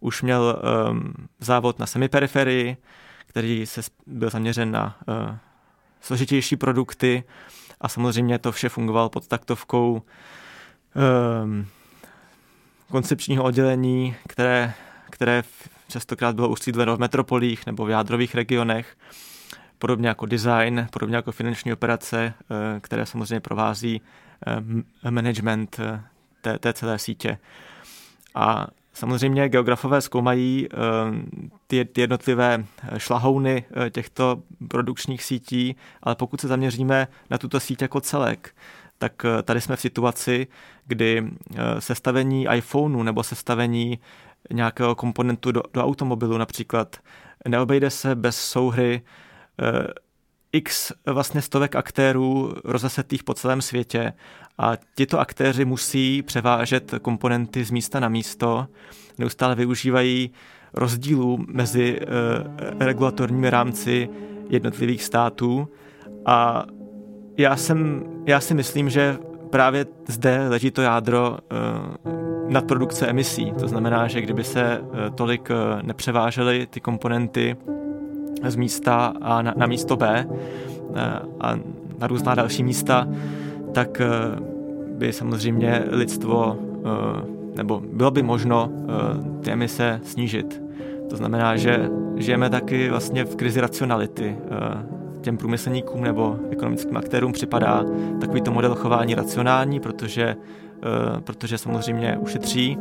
už 0.00 0.22
měl 0.22 0.62
um, 0.90 1.14
závod 1.40 1.78
na 1.78 1.86
semiperiferii, 1.86 2.76
který 3.26 3.66
se 3.66 3.82
byl 4.06 4.30
zaměřen 4.30 4.70
na 4.70 4.98
uh, 5.08 5.36
složitější 6.00 6.56
produkty 6.56 7.24
a 7.80 7.88
samozřejmě 7.88 8.38
to 8.38 8.52
vše 8.52 8.68
fungovalo 8.68 9.08
pod 9.08 9.26
taktovkou 9.28 10.02
um, 11.42 11.66
koncepčního 12.90 13.44
oddělení, 13.44 14.14
které, 14.28 14.74
které 15.10 15.42
častokrát 15.88 16.34
bylo 16.34 16.48
usídleno 16.48 16.96
v 16.96 17.00
metropolích 17.00 17.66
nebo 17.66 17.84
v 17.84 17.90
jádrových 17.90 18.34
regionech, 18.34 18.96
podobně 19.78 20.08
jako 20.08 20.26
design, 20.26 20.86
podobně 20.90 21.16
jako 21.16 21.32
finanční 21.32 21.72
operace, 21.72 22.34
uh, 22.38 22.56
které 22.80 23.06
samozřejmě 23.06 23.40
provází 23.40 24.00
uh, 25.02 25.10
management 25.10 25.80
té, 26.40 26.58
té 26.58 26.72
celé 26.72 26.98
sítě. 26.98 27.38
A 28.34 28.66
Samozřejmě 28.94 29.48
geografové 29.48 30.00
zkoumají 30.00 30.68
eh, 30.72 30.76
ty 31.66 32.00
jednotlivé 32.00 32.64
eh, 32.82 33.00
šlahouny 33.00 33.64
eh, 33.86 33.90
těchto 33.90 34.42
produkčních 34.68 35.24
sítí, 35.24 35.76
ale 36.02 36.14
pokud 36.14 36.40
se 36.40 36.48
zaměříme 36.48 37.08
na 37.30 37.38
tuto 37.38 37.60
síť 37.60 37.82
jako 37.82 38.00
celek, 38.00 38.54
tak 38.98 39.22
tady 39.42 39.60
jsme 39.60 39.76
v 39.76 39.80
situaci, 39.80 40.46
kdy 40.86 41.30
sestavení 41.78 42.46
iPhoneu 42.56 43.02
nebo 43.02 43.22
sestavení 43.22 43.98
nějakého 44.52 44.94
komponentu 44.94 45.52
do, 45.52 45.62
do 45.72 45.84
automobilu 45.84 46.38
například 46.38 46.96
neobejde 47.48 47.90
se 47.90 48.14
bez 48.14 48.36
souhry 48.36 49.02
x 50.54 50.92
vlastně 51.06 51.42
stovek 51.42 51.76
aktérů 51.76 52.52
rozesetých 52.64 53.24
po 53.24 53.34
celém 53.34 53.62
světě 53.62 54.12
a 54.58 54.72
tito 54.94 55.20
aktéři 55.20 55.64
musí 55.64 56.22
převážet 56.22 56.94
komponenty 57.02 57.64
z 57.64 57.70
místa 57.70 58.00
na 58.00 58.08
místo, 58.08 58.66
neustále 59.18 59.54
využívají 59.54 60.30
rozdílů 60.74 61.38
mezi 61.48 62.00
uh, 62.00 62.06
regulatorními 62.80 63.50
rámci 63.50 64.08
jednotlivých 64.48 65.04
států 65.04 65.68
a 66.26 66.64
já, 67.38 67.56
jsem, 67.56 68.02
já 68.26 68.40
si 68.40 68.54
myslím, 68.54 68.90
že 68.90 69.18
právě 69.50 69.86
zde 70.08 70.48
leží 70.48 70.70
to 70.70 70.82
jádro 70.82 71.30
uh, 71.30 71.38
nadprodukce 72.48 73.06
emisí. 73.06 73.52
To 73.58 73.68
znamená, 73.68 74.08
že 74.08 74.20
kdyby 74.20 74.44
se 74.44 74.80
uh, 74.80 74.90
tolik 75.14 75.50
uh, 75.50 75.82
nepřevážely 75.82 76.66
ty 76.70 76.80
komponenty 76.80 77.56
z 78.50 78.56
místa 78.56 79.14
A 79.20 79.42
na, 79.42 79.54
na 79.56 79.66
místo 79.66 79.96
B 79.96 80.26
a 81.40 81.58
na 81.98 82.06
různá 82.06 82.34
další 82.34 82.62
místa, 82.62 83.08
tak 83.72 84.00
by 84.98 85.12
samozřejmě 85.12 85.82
lidstvo, 85.90 86.58
nebo 87.56 87.82
bylo 87.92 88.10
by 88.10 88.22
možno 88.22 88.70
ty 89.40 89.50
emise 89.50 90.00
snížit. 90.04 90.62
To 91.10 91.16
znamená, 91.16 91.56
že 91.56 91.90
žijeme 92.16 92.50
taky 92.50 92.90
vlastně 92.90 93.24
v 93.24 93.36
krizi 93.36 93.60
racionality. 93.60 94.36
Těm 95.20 95.36
průmyslníkům 95.36 96.02
nebo 96.02 96.36
ekonomickým 96.50 96.96
aktérům 96.96 97.32
připadá 97.32 97.84
takový 98.20 98.40
to 98.40 98.50
model 98.52 98.74
chování 98.74 99.14
racionální, 99.14 99.80
protože, 99.80 100.36
protože 101.24 101.58
samozřejmě 101.58 102.18
ušetří. 102.20 102.78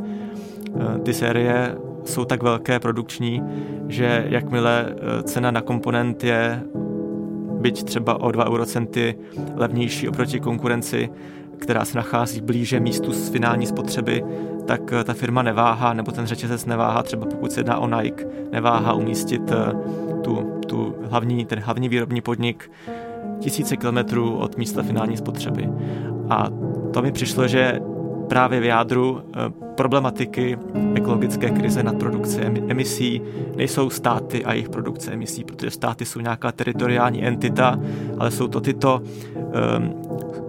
Ty 1.04 1.14
série 1.14 1.76
jsou 2.06 2.26
tak 2.26 2.44
velké 2.44 2.80
produkční, 2.80 3.44
že 3.88 4.26
jakmile 4.30 4.86
eh, 4.90 5.24
cena 5.24 5.52
na 5.52 5.62
komponent 5.62 6.24
je 6.24 6.64
byť 7.60 7.84
třeba 7.84 8.22
o 8.22 8.32
2 8.32 8.48
eurocenty 8.48 9.16
levnější 9.56 10.10
oproti 10.10 10.40
konkurenci, 10.40 11.10
která 11.60 11.86
se 11.86 11.98
nachází 11.98 12.42
blíže 12.42 12.80
místu 12.80 13.12
z 13.12 13.30
finální 13.30 13.66
spotřeby, 13.66 14.24
tak 14.66 14.94
eh, 14.94 15.04
ta 15.04 15.14
firma 15.14 15.42
neváhá, 15.42 15.94
nebo 15.94 16.12
ten 16.12 16.26
řetězec 16.26 16.66
neváhá, 16.66 17.04
třeba 17.04 17.26
pokud 17.26 17.52
se 17.52 17.60
jedná 17.60 17.80
o 17.80 18.02
Nike, 18.02 18.26
neváhá 18.52 18.94
umístit 18.94 19.52
eh, 19.52 19.74
tu, 20.22 20.60
tu 20.68 20.96
hlavní, 21.10 21.46
ten 21.46 21.60
hlavní 21.60 21.90
výrobní 21.90 22.22
podnik 22.22 22.72
tisíce 23.40 23.78
kilometrů 23.78 24.38
od 24.38 24.58
místa 24.58 24.84
finální 24.84 25.18
spotřeby. 25.18 25.70
A 26.30 26.48
to 26.94 27.02
mi 27.02 27.12
přišlo, 27.12 27.48
že 27.48 27.80
právě 28.28 28.60
v 28.60 28.64
jádru 28.64 29.22
problematiky 29.76 30.58
ekologické 31.04 31.50
krize 31.50 31.84
nad 31.84 31.96
produkce 32.00 32.42
emisí 32.68 33.22
nejsou 33.56 33.90
státy 33.90 34.46
a 34.46 34.54
jejich 34.54 34.70
produkce 34.70 35.12
emisí, 35.12 35.44
protože 35.44 35.72
státy 35.72 36.06
jsou 36.06 36.20
nějaká 36.20 36.52
teritoriální 36.52 37.26
entita, 37.26 37.80
ale 38.18 38.32
jsou 38.32 38.48
to 38.48 38.62
tyto, 38.62 39.02
ehm, 39.54 39.94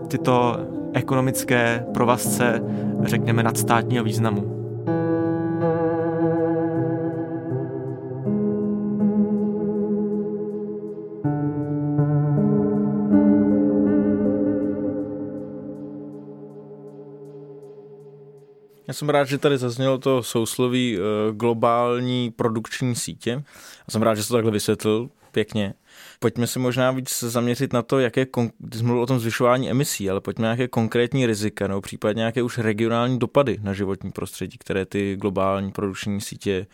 tyto 0.09 0.57
ekonomické 0.93 1.85
provazce, 1.95 2.63
řekněme, 3.03 3.43
nadstátního 3.43 4.05
významu. 4.05 4.54
Já 18.95 18.99
jsem 18.99 19.09
rád, 19.09 19.25
že 19.25 19.39
tady 19.39 19.59
zaznělo 19.59 19.99
to 19.99 20.23
sousloví 20.23 20.99
uh, 20.99 21.37
globální 21.37 22.31
produkční 22.31 22.95
sítě. 22.95 23.43
Jsem 23.91 24.03
rád, 24.03 24.15
že 24.15 24.23
jsi 24.23 24.29
to 24.29 24.35
takhle 24.35 24.53
vysvětlil 24.53 25.11
pěkně. 25.33 25.75
Pojďme 26.19 26.47
se 26.47 26.59
možná 26.59 26.91
víc 26.91 27.21
zaměřit 27.21 27.73
na 27.73 27.83
to, 27.83 27.99
jaké, 27.99 28.23
kon- 28.23 28.51
jsi 28.75 28.83
mluvil 28.83 29.03
o 29.03 29.07
tom 29.07 29.19
zvyšování 29.19 29.71
emisí, 29.71 30.11
ale 30.11 30.21
pojďme 30.21 30.43
nějaké 30.43 30.69
konkrétní 30.69 31.27
rizika 31.27 31.69
nebo 31.69 31.81
případně 31.81 32.21
nějaké 32.21 32.43
už 32.43 32.59
regionální 32.59 33.19
dopady 33.19 33.59
na 33.63 33.73
životní 33.73 34.13
prostředí, 34.13 34.59
které 34.59 34.87
ty 34.87 35.17
globální 35.17 35.73
produkční 35.73 36.21
sítě 36.21 36.67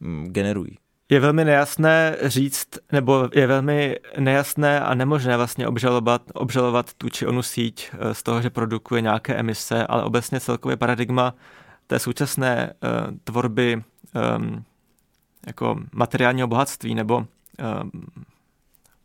mm, 0.00 0.26
generují. 0.28 0.76
Je 1.10 1.20
velmi 1.20 1.44
nejasné 1.44 2.16
říct, 2.22 2.68
nebo 2.92 3.28
je 3.34 3.46
velmi 3.46 3.96
nejasné 4.18 4.80
a 4.80 4.94
nemožné 4.94 5.36
vlastně 5.36 5.68
obžalovat, 5.68 6.22
obžalovat 6.34 6.94
tu 6.94 7.08
či 7.08 7.26
onu 7.26 7.42
síť 7.42 7.90
eh, 7.92 8.14
z 8.14 8.22
toho, 8.22 8.42
že 8.42 8.50
produkuje 8.50 9.00
nějaké 9.00 9.34
emise, 9.34 9.86
ale 9.86 10.04
obecně 10.04 10.40
celkově 10.40 10.76
paradigma 10.76 11.34
té 11.86 11.98
současné 11.98 12.72
uh, 12.72 13.16
tvorby 13.24 13.82
um, 14.36 14.64
jako 15.46 15.76
materiálního 15.92 16.48
bohatství 16.48 16.94
nebo 16.94 17.16
um, 17.16 17.26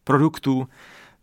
produktů, 0.03 0.67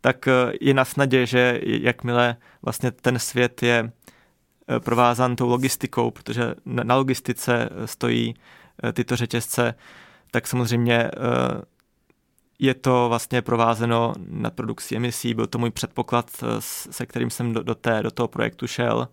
tak 0.00 0.26
uh, 0.26 0.52
je 0.60 0.74
na 0.74 0.84
snadě, 0.84 1.26
že 1.26 1.60
jakmile 1.62 2.36
vlastně 2.62 2.90
ten 2.90 3.18
svět 3.18 3.62
je 3.62 3.82
uh, 3.82 4.78
provázán 4.78 5.36
tou 5.36 5.48
logistikou, 5.48 6.10
protože 6.10 6.54
na, 6.64 6.94
logistice 6.94 7.68
stojí 7.84 8.34
tyto 8.92 9.16
řetězce, 9.16 9.74
tak 10.30 10.46
samozřejmě 10.46 11.10
je 12.58 12.74
to 12.74 13.08
vlastně 13.08 13.42
provázeno 13.42 14.14
nad 14.28 14.54
produkcí 14.54 14.96
emisí. 14.96 15.34
Byl 15.34 15.46
to 15.46 15.58
můj 15.58 15.70
předpoklad, 15.70 16.30
se 16.58 17.06
kterým 17.06 17.30
jsem 17.30 17.52
do, 17.52 17.62
do, 17.62 17.74
té, 17.74 18.02
do 18.02 18.10
toho 18.10 18.28
projektu 18.28 18.66
šel. 18.66 19.08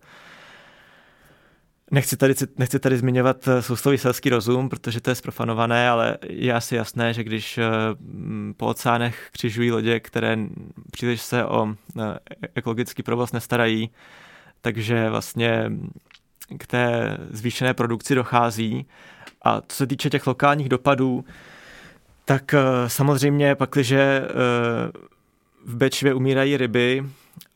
Nechci 1.90 2.16
tady, 2.16 2.34
nechci 2.58 2.78
tady 2.78 2.98
zmiňovat 2.98 3.48
eh, 3.48 3.62
sousloví 3.62 3.98
selský 3.98 4.30
rozum, 4.30 4.68
protože 4.68 5.00
to 5.00 5.10
je 5.10 5.14
sprofanované, 5.14 5.88
ale 5.88 6.18
je 6.28 6.54
asi 6.54 6.76
jasné, 6.76 7.14
že 7.14 7.24
když 7.24 7.58
eh, 7.58 7.64
po 8.56 8.66
oceánech 8.66 9.28
křižují 9.32 9.72
lodě, 9.72 10.00
které 10.00 10.38
příliš 10.90 11.22
se 11.22 11.44
o 11.44 11.68
eh, 12.00 12.18
ekologický 12.54 13.02
provoz 13.02 13.32
nestarají, 13.32 13.90
takže 14.60 15.10
vlastně 15.10 15.72
k 16.58 16.66
té 16.66 17.16
zvýšené 17.30 17.74
produkci 17.74 18.14
dochází. 18.14 18.86
A 19.42 19.60
co 19.60 19.76
se 19.76 19.86
týče 19.86 20.10
těch 20.10 20.26
lokálních 20.26 20.68
dopadů, 20.68 21.24
tak 22.24 22.54
samozřejmě 22.86 23.54
pak, 23.54 23.70
když 23.70 23.92
v 25.64 25.76
Bečvě 25.76 26.14
umírají 26.14 26.56
ryby 26.56 27.06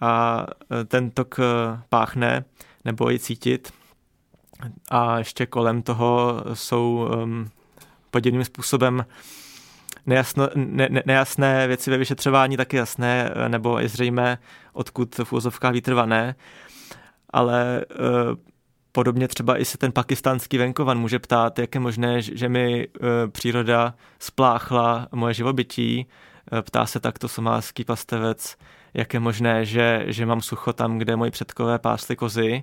a 0.01 0.47
ten 0.87 1.11
tok 1.11 1.37
páchne 1.89 2.45
nebo 2.85 3.11
je 3.11 3.19
cítit, 3.19 3.73
a 4.91 5.19
ještě 5.19 5.47
kolem 5.47 5.83
toho 5.83 6.43
jsou 6.55 7.09
um, 7.23 7.51
podivným 8.11 8.45
způsobem 8.45 9.05
nejasno, 10.07 10.49
ne, 10.55 10.89
ne, 10.91 11.03
nejasné 11.07 11.67
věci 11.67 11.91
ve 11.91 11.99
vyšetřování 11.99 12.57
taky 12.57 12.77
jasné, 12.77 13.31
nebo 13.49 13.79
je 13.79 13.89
zřejmé, 13.89 14.39
odkud 14.73 15.21
v 15.25 15.33
úzovkách 15.33 15.73
vytrvané, 15.73 16.35
ale 17.31 17.85
uh, 17.91 18.37
podobně 18.93 19.29
třeba 19.29 19.61
i 19.61 19.65
se 19.65 19.79
ten 19.79 19.93
pakistánský 19.93 20.59
venkovan 20.59 20.99
může 20.99 21.19
ptát, 21.19 21.59
jak 21.59 21.75
je 21.75 21.81
možné, 21.81 22.23
že 22.23 22.49
mi 22.49 22.89
uh, 22.89 23.07
příroda 23.31 23.95
spláchla 24.19 25.09
moje 25.13 25.35
živobytí, 25.35 26.07
uh, 26.53 26.61
ptá 26.61 26.87
se 26.87 27.01
takto 27.01 27.29
somálský 27.29 27.85
pastevec, 27.85 28.57
jak 28.95 29.15
je 29.15 29.21
možné, 29.21 29.65
že, 29.65 30.05
že 30.07 30.27
mám 30.27 30.41
sucho 30.41 30.73
tam, 30.73 30.99
kde 30.99 31.17
moji 31.17 31.31
předkové 31.31 31.79
pásly 31.79 32.17
kozy, 32.17 32.63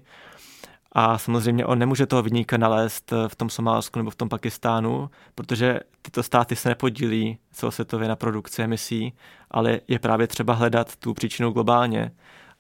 a 0.98 1.18
samozřejmě 1.18 1.66
on 1.66 1.80
nemůže 1.80 2.06
toho 2.06 2.22
vyníka 2.22 2.58
nalézt 2.58 3.14
eh, 3.14 3.30
v 3.30 3.36
tom 3.36 3.50
Somálsku 3.50 4.00
nebo 4.00 4.10
v 4.10 4.16
tom 4.16 4.30
Pakistánu, 4.30 5.10
protože 5.36 5.80
tyto 6.02 6.24
státy 6.24 6.56
se 6.56 6.70
nepodílí 6.70 7.38
celosvětově 7.52 8.08
na 8.08 8.16
produkci 8.16 8.62
emisí, 8.62 9.14
ale 9.52 9.80
je 9.88 10.00
právě 10.00 10.28
třeba 10.28 10.54
hledat 10.54 10.96
tu 10.96 11.14
příčinu 11.14 11.52
globálně. 11.52 12.12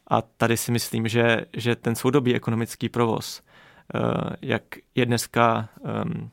A 0.07 0.21
tady 0.21 0.57
si 0.57 0.71
myslím, 0.71 1.07
že, 1.07 1.45
že 1.53 1.75
ten 1.75 1.95
soudobý 1.95 2.35
ekonomický 2.35 2.89
provoz, 2.89 3.41
eh, 3.95 3.99
jak 4.41 4.63
je 4.95 5.05
dneska 5.05 5.69
ehm, 5.85 6.29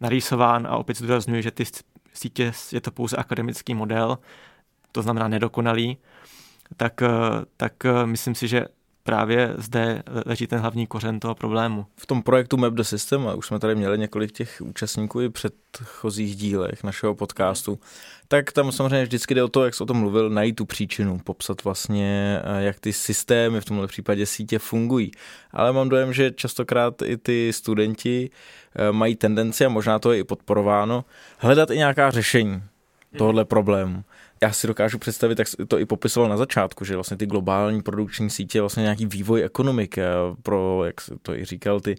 narýsován 0.00 0.66
a 0.66 0.76
opět 0.76 0.98
zdůraznuju, 0.98 1.42
že 1.42 1.50
ty 1.50 1.64
sítě 2.12 2.52
je 2.72 2.80
to 2.80 2.90
pouze 2.90 3.16
akademický 3.16 3.74
model, 3.74 4.18
to 4.92 5.02
znamená 5.02 5.28
nedokonalý, 5.28 5.96
tak, 6.76 7.00
tak 7.56 7.72
myslím 8.04 8.34
si, 8.34 8.48
že 8.48 8.66
právě 9.02 9.54
zde 9.56 10.02
leží 10.26 10.46
ten 10.46 10.58
hlavní 10.58 10.86
kořen 10.86 11.20
toho 11.20 11.34
problému. 11.34 11.86
V 11.96 12.06
tom 12.06 12.22
projektu 12.22 12.56
Map 12.56 12.74
the 12.74 12.82
System, 12.82 13.28
a 13.28 13.34
už 13.34 13.46
jsme 13.46 13.58
tady 13.58 13.74
měli 13.74 13.98
několik 13.98 14.32
těch 14.32 14.62
účastníků 14.64 15.20
i 15.20 15.30
předchozích 15.30 16.36
dílech 16.36 16.84
našeho 16.84 17.14
podcastu, 17.14 17.78
tak 18.28 18.52
tam 18.52 18.72
samozřejmě 18.72 19.04
vždycky 19.04 19.34
jde 19.34 19.42
o 19.42 19.48
to, 19.48 19.64
jak 19.64 19.74
jsi 19.74 19.82
o 19.82 19.86
tom 19.86 19.96
mluvil, 19.96 20.30
najít 20.30 20.56
tu 20.56 20.64
příčinu, 20.64 21.18
popsat 21.18 21.64
vlastně, 21.64 22.40
eh, 22.44 22.62
jak 22.62 22.80
ty 22.80 22.92
systémy, 22.92 23.60
v 23.60 23.64
tomhle 23.64 23.86
případě 23.86 24.26
sítě, 24.26 24.58
fungují. 24.58 25.10
Ale 25.50 25.72
mám 25.72 25.88
dojem, 25.88 26.12
že 26.12 26.30
častokrát 26.30 27.02
i 27.02 27.16
ty 27.16 27.52
studenti 27.52 28.30
eh, 28.76 28.92
mají 28.92 29.16
tendenci, 29.16 29.64
a 29.64 29.68
možná 29.68 29.98
to 29.98 30.12
je 30.12 30.18
i 30.18 30.24
podporováno, 30.24 31.04
hledat 31.38 31.70
i 31.70 31.76
nějaká 31.76 32.10
řešení 32.10 32.62
tohohle 33.18 33.44
problému 33.44 34.04
já 34.42 34.52
si 34.52 34.66
dokážu 34.66 34.98
představit, 34.98 35.34
tak 35.34 35.46
to 35.68 35.78
i 35.78 35.84
popisoval 35.84 36.30
na 36.30 36.36
začátku, 36.36 36.84
že 36.84 36.94
vlastně 36.94 37.16
ty 37.16 37.26
globální 37.26 37.82
produkční 37.82 38.30
sítě, 38.30 38.60
vlastně 38.60 38.82
nějaký 38.82 39.06
vývoj 39.06 39.44
ekonomiky 39.44 40.00
pro, 40.42 40.84
jak 40.84 40.94
to 41.22 41.34
i 41.34 41.44
říkal, 41.44 41.80
ty 41.80 41.94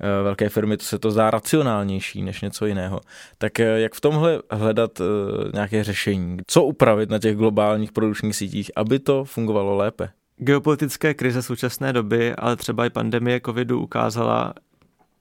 eh, 0.00 0.22
velké 0.22 0.48
firmy, 0.48 0.76
to 0.76 0.84
se 0.84 0.98
to 0.98 1.10
zdá 1.10 1.30
racionálnější 1.30 2.22
než 2.22 2.40
něco 2.40 2.66
jiného. 2.66 3.00
Tak 3.38 3.60
eh, 3.60 3.80
jak 3.80 3.94
v 3.94 4.00
tomhle 4.00 4.42
hledat 4.50 5.00
eh, 5.00 5.04
nějaké 5.52 5.84
řešení? 5.84 6.38
Co 6.46 6.64
upravit 6.64 7.10
na 7.10 7.18
těch 7.18 7.36
globálních 7.36 7.92
produkčních 7.92 8.36
sítích, 8.36 8.70
aby 8.76 8.98
to 8.98 9.24
fungovalo 9.24 9.76
lépe? 9.76 10.10
Geopolitické 10.36 11.14
krize 11.14 11.42
současné 11.42 11.92
doby, 11.92 12.34
ale 12.34 12.56
třeba 12.56 12.86
i 12.86 12.90
pandemie 12.90 13.40
covidu 13.46 13.80
ukázala 13.80 14.54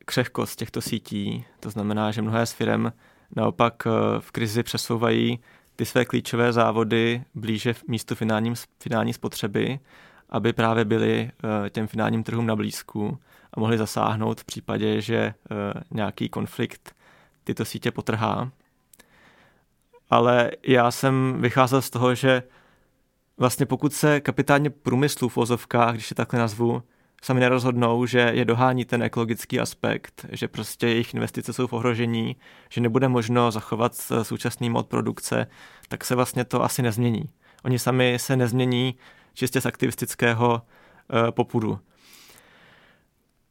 křehkost 0.05 0.60
těchto 0.60 0.81
sítí. 0.81 1.45
To 1.60 1.69
znamená, 1.69 2.12
že 2.12 2.21
mnohé 2.21 2.45
z 2.45 2.53
firm 2.53 2.91
naopak 3.35 3.88
v 4.19 4.31
krizi 4.31 4.63
přesouvají 4.63 5.39
ty 5.75 5.85
své 5.85 6.05
klíčové 6.05 6.53
závody 6.53 7.23
blíže 7.35 7.73
v 7.73 7.83
místu 7.88 8.15
finální, 8.15 8.53
finální 8.79 9.13
spotřeby, 9.13 9.79
aby 10.29 10.53
právě 10.53 10.85
byly 10.85 11.31
eh, 11.65 11.69
těm 11.69 11.88
finálním 11.88 12.23
trhům 12.23 12.45
na 12.45 12.55
blízku 12.55 13.19
a 13.53 13.59
mohli 13.59 13.77
zasáhnout 13.77 14.41
v 14.41 14.45
případě, 14.45 15.01
že 15.01 15.15
eh, 15.17 15.33
nějaký 15.91 16.29
konflikt 16.29 16.95
tyto 17.43 17.65
sítě 17.65 17.91
potrhá. 17.91 18.51
Ale 20.09 20.51
já 20.67 20.91
jsem 20.91 21.41
vycházel 21.41 21.81
z 21.81 21.89
toho, 21.89 22.15
že 22.15 22.43
vlastně 23.38 23.65
pokud 23.65 23.93
se 23.93 24.21
kapitálně 24.21 24.69
průmyslu 24.69 25.29
v 25.29 25.35
vozovkách, 25.35 25.93
když 25.93 26.11
je 26.11 26.15
takhle 26.15 26.39
nazvu, 26.39 26.83
sami 27.21 27.39
nerozhodnou, 27.39 28.05
že 28.05 28.19
je 28.19 28.45
dohání 28.45 28.85
ten 28.85 29.03
ekologický 29.03 29.59
aspekt, 29.59 30.25
že 30.31 30.47
prostě 30.47 30.87
jejich 30.87 31.13
investice 31.13 31.53
jsou 31.53 31.67
v 31.67 31.73
ohrožení, 31.73 32.35
že 32.69 32.81
nebude 32.81 33.07
možno 33.07 33.51
zachovat 33.51 33.95
současný 34.21 34.69
mod 34.69 34.87
produkce, 34.87 35.47
tak 35.87 36.05
se 36.05 36.15
vlastně 36.15 36.45
to 36.45 36.63
asi 36.63 36.81
nezmění. 36.81 37.23
Oni 37.63 37.79
sami 37.79 38.19
se 38.19 38.35
nezmění 38.35 38.95
čistě 39.33 39.61
z 39.61 39.65
aktivistického 39.65 40.61
uh, 41.23 41.31
popudu. 41.31 41.79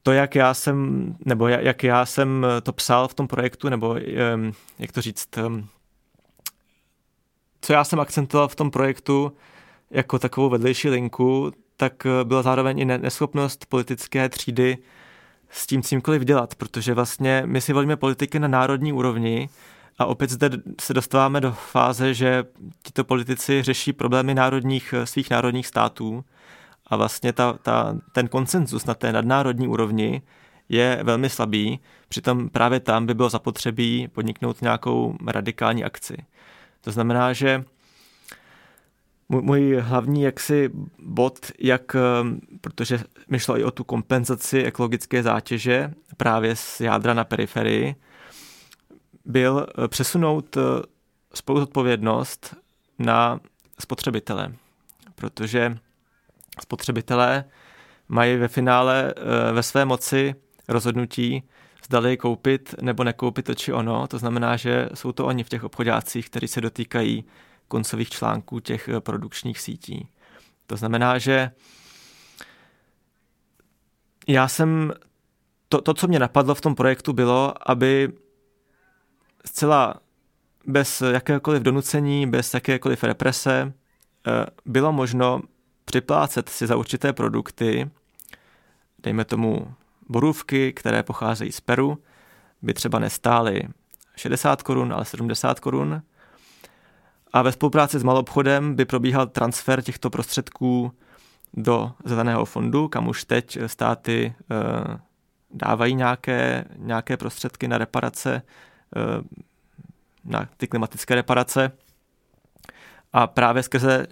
To, 0.02 0.12
jak 0.12 0.34
já 0.34 0.54
jsem, 0.54 1.16
nebo 1.24 1.48
jak 1.48 1.84
já 1.84 2.06
jsem 2.06 2.46
to 2.62 2.72
psal 2.72 3.08
v 3.08 3.14
tom 3.14 3.28
projektu, 3.28 3.68
nebo 3.68 3.96
jak 4.78 4.92
to 4.92 5.00
říct, 5.00 5.38
co 7.60 7.72
já 7.72 7.84
jsem 7.84 8.00
akcentoval 8.00 8.48
v 8.48 8.54
tom 8.54 8.70
projektu 8.70 9.32
jako 9.90 10.18
takovou 10.18 10.48
vedlejší 10.48 10.88
linku, 10.88 11.52
tak 11.80 12.06
eh, 12.06 12.24
byla 12.24 12.42
zároveň 12.42 12.78
i 12.78 12.84
neschopnost 12.84 13.66
politické 13.66 14.28
třídy 14.28 14.78
s 15.50 15.66
tím 15.66 15.82
címkoliv 15.82 16.22
dělat, 16.22 16.54
protože 16.54 16.94
vlastně 16.94 17.42
my 17.46 17.60
si 17.60 17.72
volíme 17.72 17.96
politiky 17.96 18.38
na 18.38 18.48
národní 18.48 18.92
úrovni 18.92 19.48
a 19.98 20.06
opět 20.06 20.30
zde 20.30 20.50
se 20.80 20.94
dostáváme 20.94 21.40
do 21.40 21.52
fáze, 21.52 22.14
že 22.14 22.44
tito 22.82 23.04
politici 23.04 23.62
řeší 23.62 23.92
problémy 23.92 24.34
národních, 24.34 24.94
eh, 24.96 25.06
svých 25.06 25.30
národních 25.30 25.66
států 25.66 26.24
a 26.86 26.96
vlastně 26.96 27.32
ta, 27.32 27.52
ta, 27.52 27.96
ten 28.12 28.28
konsenzus 28.28 28.84
na 28.86 28.94
té 28.94 29.12
nadnárodní 29.12 29.68
úrovni 29.68 30.22
je 30.68 31.00
velmi 31.02 31.30
slabý, 31.30 31.80
přitom 32.08 32.48
právě 32.48 32.80
tam 32.80 33.06
by 33.06 33.14
bylo 33.14 33.28
zapotřebí 33.28 34.08
podniknout 34.08 34.62
nějakou 34.62 35.16
radikální 35.26 35.84
akci. 35.84 36.16
To 36.80 36.92
znamená, 36.92 37.32
že 37.32 37.64
můj 39.30 39.76
hlavní 39.80 40.22
jaksi 40.22 40.70
bod, 40.98 41.52
jak, 41.58 41.94
eh, 41.94 42.00
protože 42.60 43.00
mi 43.28 43.38
šlo 43.38 43.58
i 43.58 43.64
o 43.64 43.70
tu 43.70 43.84
kompenzaci 43.84 44.64
ekologické 44.64 45.22
zátěže 45.22 45.92
právě 46.16 46.56
z 46.56 46.80
jádra 46.80 47.14
na 47.14 47.24
periferii, 47.24 47.94
byl 49.24 49.66
eh, 49.68 49.88
přesunout 49.88 50.56
eh, 50.56 50.60
spoluzodpovědnost 51.34 52.56
na 52.98 53.40
spotřebitele, 53.80 54.52
protože 55.14 55.78
spotřebitelé 56.60 57.44
mají 58.08 58.36
ve 58.36 58.48
finále 58.48 59.14
ve 59.52 59.62
své 59.62 59.84
moci 59.84 60.34
rozhodnutí, 60.68 61.42
zdali 61.86 62.16
koupit 62.16 62.74
nebo 62.82 63.04
nekoupit 63.04 63.44
to 63.44 63.54
či 63.54 63.72
ono. 63.72 64.06
To 64.06 64.18
znamená, 64.18 64.56
že 64.56 64.88
jsou 64.94 65.12
to 65.12 65.26
oni 65.26 65.44
v 65.44 65.48
těch 65.48 65.64
obchodácích, 65.64 66.30
kteří 66.30 66.48
se 66.48 66.60
dotýkají 66.60 67.24
koncových 67.70 68.10
článků 68.10 68.60
těch 68.60 68.88
eh, 68.88 69.00
produkčních 69.00 69.60
sítí. 69.60 70.08
To 70.66 70.76
znamená, 70.76 71.18
že 71.18 71.50
já 74.28 74.48
jsem, 74.48 74.92
to, 75.68 75.80
to, 75.80 75.94
co 75.94 76.08
mě 76.08 76.18
napadlo 76.18 76.54
v 76.54 76.60
tom 76.60 76.74
projektu, 76.74 77.12
bylo, 77.12 77.70
aby 77.70 78.12
zcela 79.46 79.94
bez 80.66 81.00
jakéhokoliv 81.00 81.62
donucení, 81.62 82.26
bez 82.26 82.54
jakékoliv 82.54 83.04
represe 83.04 83.72
eh, 84.26 84.46
bylo 84.64 84.92
možno 84.92 85.42
připlácet 85.84 86.48
si 86.48 86.66
za 86.66 86.76
určité 86.76 87.12
produkty, 87.12 87.90
dejme 88.98 89.24
tomu 89.24 89.74
borůvky, 90.08 90.72
které 90.72 91.02
pocházejí 91.02 91.52
z 91.52 91.60
Peru, 91.60 91.98
by 92.62 92.74
třeba 92.74 92.98
nestály 92.98 93.62
60 94.16 94.62
korun, 94.62 94.92
ale 94.92 95.04
70 95.04 95.60
korun, 95.60 96.02
a 97.32 97.42
ve 97.42 97.52
spolupráci 97.52 97.98
s 97.98 98.02
malobchodem 98.02 98.74
by 98.74 98.84
probíhal 98.84 99.26
transfer 99.26 99.82
těchto 99.82 100.10
prostředků 100.10 100.92
do 101.54 101.92
zeleného 102.04 102.44
fondu, 102.44 102.88
kam 102.88 103.08
už 103.08 103.24
teď 103.24 103.58
státy 103.66 104.34
e, 104.50 104.54
dávají 105.50 105.94
nějaké, 105.94 106.64
nějaké 106.76 107.16
prostředky 107.16 107.68
na 107.68 107.78
reparace, 107.78 108.34
e, 108.34 108.42
na 110.24 110.48
ty 110.56 110.66
klimatické 110.66 111.14
reparace. 111.14 111.72
A 113.12 113.26
právě 113.26 113.62
skrze, 113.62 114.06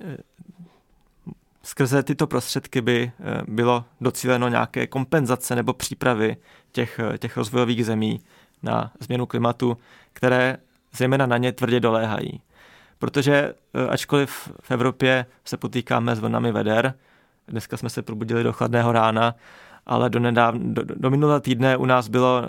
skrze 1.63 2.03
tyto 2.03 2.27
prostředky 2.27 2.81
by 2.81 3.13
eh, 3.21 3.43
bylo 3.49 3.85
docíleno 4.01 4.49
nějaké 4.49 4.87
kompenzace 4.87 5.57
nebo 5.57 5.73
přípravy 5.73 6.37
těch, 6.73 7.01
těch 7.19 7.37
rozvojových 7.37 7.87
zemí 7.87 8.21
na 8.63 8.93
změnu 9.01 9.27
klimatu, 9.27 9.77
které 10.13 10.57
zejména 10.97 11.27
na 11.27 11.37
ně 11.37 11.53
tvrdě 11.53 11.81
doléhají 11.81 12.41
protože 12.99 13.55
eh, 13.75 13.89
ačkoliv 13.89 14.53
v 14.63 14.71
Evropě 14.71 15.27
se 15.45 15.57
potýkáme 15.57 16.17
s 16.17 16.19
vlnami 16.19 16.53
veder, 16.53 16.95
dneska 17.49 17.77
jsme 17.77 17.91
se 17.91 18.03
probudili 18.03 18.43
do 18.43 18.53
chladného 18.53 18.93
rána, 18.93 19.35
ale 19.87 20.11
do, 20.11 20.21
nedáv, 20.21 20.55
do, 20.55 20.83
do 20.85 21.11
minulého 21.11 21.41
týdne 21.41 21.77
u 21.77 21.85
nás 21.85 22.09
bylo 22.09 22.43
uh, 22.43 22.49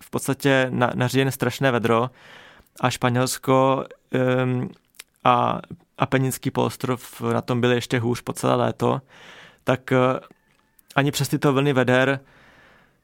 v 0.00 0.10
podstatě 0.10 0.66
na, 0.70 0.92
strašné 1.30 1.70
vedro 1.70 2.10
a 2.80 2.90
Španělsko 2.90 3.84
um, 4.44 4.70
a 5.24 5.60
Apeninský 5.98 6.50
polostrov 6.50 7.20
na 7.20 7.40
tom 7.40 7.60
byly 7.60 7.74
ještě 7.74 7.98
hůř 7.98 8.20
po 8.20 8.32
celé 8.32 8.54
léto, 8.54 9.00
tak 9.64 9.80
uh, 9.92 10.18
ani 10.94 11.10
přes 11.10 11.28
tyto 11.28 11.52
vlny 11.52 11.72
veder 11.72 12.20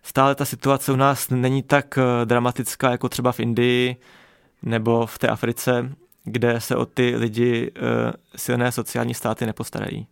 stále 0.03 0.35
ta 0.35 0.45
situace 0.45 0.93
u 0.93 0.97
nás 0.97 1.31
není 1.31 1.63
tak 1.63 1.99
dramatická 2.25 2.91
jako 2.91 3.09
třeba 3.09 3.33
v 3.33 3.41
Indii 3.41 3.97
nebo 4.63 5.07
v 5.07 5.19
té 5.19 5.29
Africe, 5.29 5.93
kde 6.27 6.61
se 6.61 6.77
o 6.77 6.87
ty 6.87 7.17
lidi 7.17 7.71
uh, 7.71 7.87
silné 8.37 8.73
sociální 8.73 9.15
státy 9.15 9.47
nepostarají. 9.47 10.07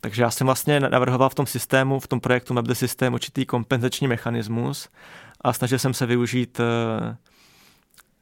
Takže 0.00 0.22
já 0.22 0.30
jsem 0.30 0.46
vlastně 0.46 0.80
navrhoval 0.80 1.28
v 1.28 1.34
tom 1.34 1.46
systému, 1.46 2.00
v 2.00 2.08
tom 2.08 2.20
projektu 2.20 2.54
Map 2.54 2.66
the 2.66 2.72
System 2.72 3.14
určitý 3.14 3.46
kompenzační 3.46 4.08
mechanismus 4.08 4.88
a 5.40 5.52
snažil 5.52 5.78
jsem 5.78 5.94
se 5.94 6.06
využít 6.06 6.60
uh, 6.60 7.14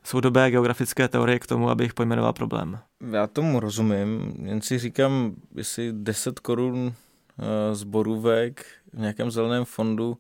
soudobé 0.04 0.50
geografické 0.50 1.09
teorie 1.09 1.38
k 1.38 1.46
tomu, 1.46 1.70
abych 1.70 1.94
pojmenoval 1.94 2.33
problém. 2.33 2.78
Já 3.12 3.26
tomu 3.26 3.61
rozumím, 3.61 4.35
jen 4.44 4.61
si 4.61 4.78
říkám, 4.78 5.35
jestli 5.54 5.92
10 5.92 6.38
korun 6.38 6.76
uh, 6.78 6.92
z 7.72 7.83
borůvek 7.83 8.66
v 8.92 8.98
nějakém 8.98 9.31
zeleném 9.31 9.64
fondu 9.64 10.18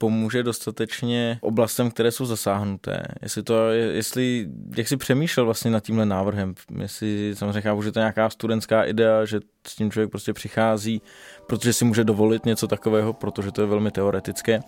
pomůže 0.00 0.42
dostatečně 0.42 1.38
oblastem, 1.40 1.90
které 1.90 2.10
jsou 2.10 2.24
zasáhnuté. 2.24 3.02
Jestli 3.22 3.42
to, 3.42 3.70
jestli, 3.70 4.48
jak 4.76 4.88
jsi 4.88 4.96
přemýšlel 4.96 5.46
vlastně 5.46 5.70
nad 5.70 5.84
tímhle 5.84 6.06
návrhem, 6.06 6.54
jestli 6.78 7.34
samozřejmě 7.34 7.60
chápu, 7.60 7.82
že 7.82 7.92
to 7.92 7.98
je 7.98 8.02
nějaká 8.02 8.30
studentská 8.30 8.84
idea, 8.84 9.24
že 9.24 9.40
s 9.66 9.76
tím 9.76 9.90
člověk 9.90 10.10
prostě 10.10 10.32
přichází, 10.32 11.02
protože 11.46 11.72
si 11.72 11.84
může 11.84 12.04
dovolit 12.04 12.46
něco 12.46 12.66
takového, 12.66 13.12
protože 13.12 13.52
to 13.52 13.60
je 13.60 13.66
velmi 13.66 13.90
teoretické, 13.90 14.60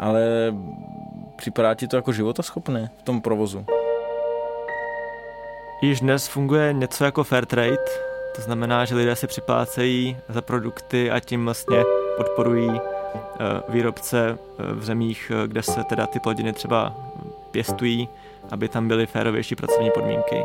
ale 0.00 0.54
připadá 1.36 1.74
ti 1.74 1.88
to 1.88 1.96
jako 1.96 2.12
životaschopné 2.12 2.90
v 2.98 3.02
tom 3.02 3.20
provozu? 3.20 3.66
Již 5.82 6.00
dnes 6.00 6.28
funguje 6.28 6.72
něco 6.72 7.04
jako 7.04 7.24
fair 7.24 7.46
trade, 7.46 7.84
to 8.36 8.42
znamená, 8.42 8.84
že 8.84 8.94
lidé 8.94 9.16
si 9.16 9.26
připlácejí 9.26 10.16
za 10.28 10.42
produkty 10.42 11.10
a 11.10 11.20
tím 11.20 11.44
vlastně 11.44 11.82
podporují 12.16 12.80
výrobce 13.68 14.38
eh, 14.38 14.74
v 14.74 14.84
zemích, 14.84 15.32
eh, 15.34 15.48
kde 15.48 15.62
se 15.62 15.84
teda 15.84 16.06
ty 16.06 16.20
plodiny 16.20 16.52
třeba 16.52 16.94
pěstují, 17.50 18.08
aby 18.50 18.68
tam 18.68 18.88
byly 18.88 19.06
férovější 19.06 19.54
pracovní 19.54 19.90
podmínky. 19.90 20.42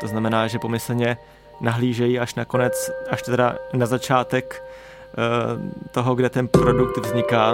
To 0.00 0.06
znamená, 0.06 0.46
že 0.46 0.58
pomyslně 0.58 1.16
nahlížejí 1.60 2.18
až 2.18 2.34
nakonec, 2.34 2.90
až 3.10 3.22
teda 3.22 3.54
na 3.72 3.86
začátek 3.86 4.64
toho, 5.90 6.14
kde 6.14 6.30
ten 6.30 6.48
produkt 6.48 6.96
vzniká 6.96 7.52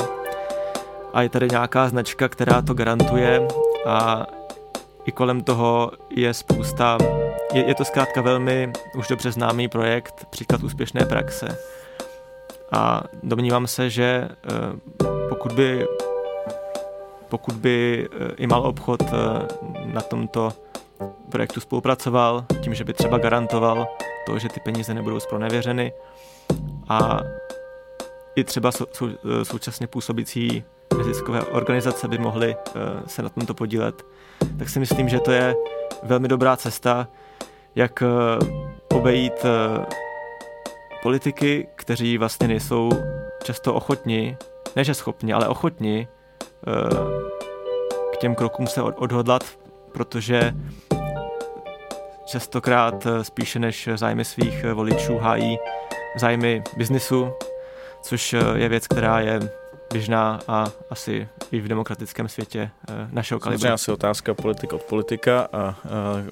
a 1.12 1.22
je 1.22 1.28
tady 1.28 1.48
nějaká 1.48 1.88
značka, 1.88 2.28
která 2.28 2.62
to 2.62 2.74
garantuje 2.74 3.48
a 3.86 4.26
i 5.04 5.12
kolem 5.12 5.40
toho 5.40 5.90
je 6.10 6.34
spousta, 6.34 6.98
je, 7.52 7.64
je 7.68 7.74
to 7.74 7.84
zkrátka 7.84 8.20
velmi 8.20 8.72
už 8.94 9.08
dobře 9.08 9.32
známý 9.32 9.68
projekt, 9.68 10.26
příklad 10.30 10.62
úspěšné 10.62 11.04
praxe. 11.04 11.58
A 12.72 13.02
domnívám 13.22 13.66
se, 13.66 13.90
že 13.90 14.28
eh, 14.32 15.06
pokud 15.28 15.52
by, 15.52 15.86
pokud 17.28 17.54
by 17.54 18.08
eh, 18.12 18.32
i 18.36 18.46
mal 18.46 18.62
obchod 18.62 19.02
eh, 19.02 19.08
na 19.84 20.00
tomto 20.00 20.52
projektu 21.30 21.60
spolupracoval, 21.60 22.44
tím, 22.60 22.74
že 22.74 22.84
by 22.84 22.92
třeba 22.92 23.18
garantoval 23.18 23.88
to, 24.26 24.38
že 24.38 24.48
ty 24.48 24.60
peníze 24.60 24.94
nebudou 24.94 25.20
zpronevěřeny 25.20 25.92
a 26.88 27.20
i 28.36 28.44
třeba 28.44 28.72
sou, 28.72 28.86
sou, 28.92 29.08
současně 29.42 29.86
působící 29.86 30.64
neziskové 30.98 31.42
organizace 31.42 32.08
by 32.08 32.18
mohly 32.18 32.56
se 33.06 33.22
na 33.22 33.28
tomto 33.28 33.54
podílet, 33.54 34.02
tak 34.58 34.68
si 34.68 34.80
myslím, 34.80 35.08
že 35.08 35.20
to 35.20 35.32
je 35.32 35.54
velmi 36.02 36.28
dobrá 36.28 36.56
cesta, 36.56 37.08
jak 37.74 38.02
obejít 38.94 39.44
politiky, 41.02 41.68
kteří 41.76 42.18
vlastně 42.18 42.48
nejsou 42.48 42.90
často 43.42 43.74
ochotni, 43.74 44.36
ne 44.76 44.84
že 44.84 44.94
schopni, 44.94 45.32
ale 45.32 45.48
ochotni 45.48 46.08
eh, 46.66 46.72
k 48.12 48.16
těm 48.16 48.34
krokům 48.34 48.66
se 48.66 48.82
odhodlat, 48.82 49.44
protože 49.92 50.52
častokrát 52.26 53.06
eh, 53.06 53.24
spíše 53.24 53.58
než 53.58 53.88
zájmy 53.94 54.24
svých 54.24 54.64
eh, 54.64 54.72
voličů 54.72 55.18
hájí 55.18 55.58
zájmy 56.16 56.62
biznisu, 56.76 57.32
což 58.02 58.34
je 58.54 58.68
věc, 58.68 58.86
která 58.86 59.20
je 59.20 59.40
běžná 59.92 60.40
a 60.48 60.66
asi 60.90 61.28
i 61.50 61.60
v 61.60 61.68
demokratickém 61.68 62.28
světě 62.28 62.70
eh, 62.88 63.08
našeho 63.12 63.40
kalibru. 63.40 63.60
Samozřejmě 63.60 63.74
asi 63.74 63.92
otázka 63.92 64.34
politik 64.34 64.72
od 64.72 64.82
politika 64.82 65.48
a, 65.52 65.58
a 65.58 65.74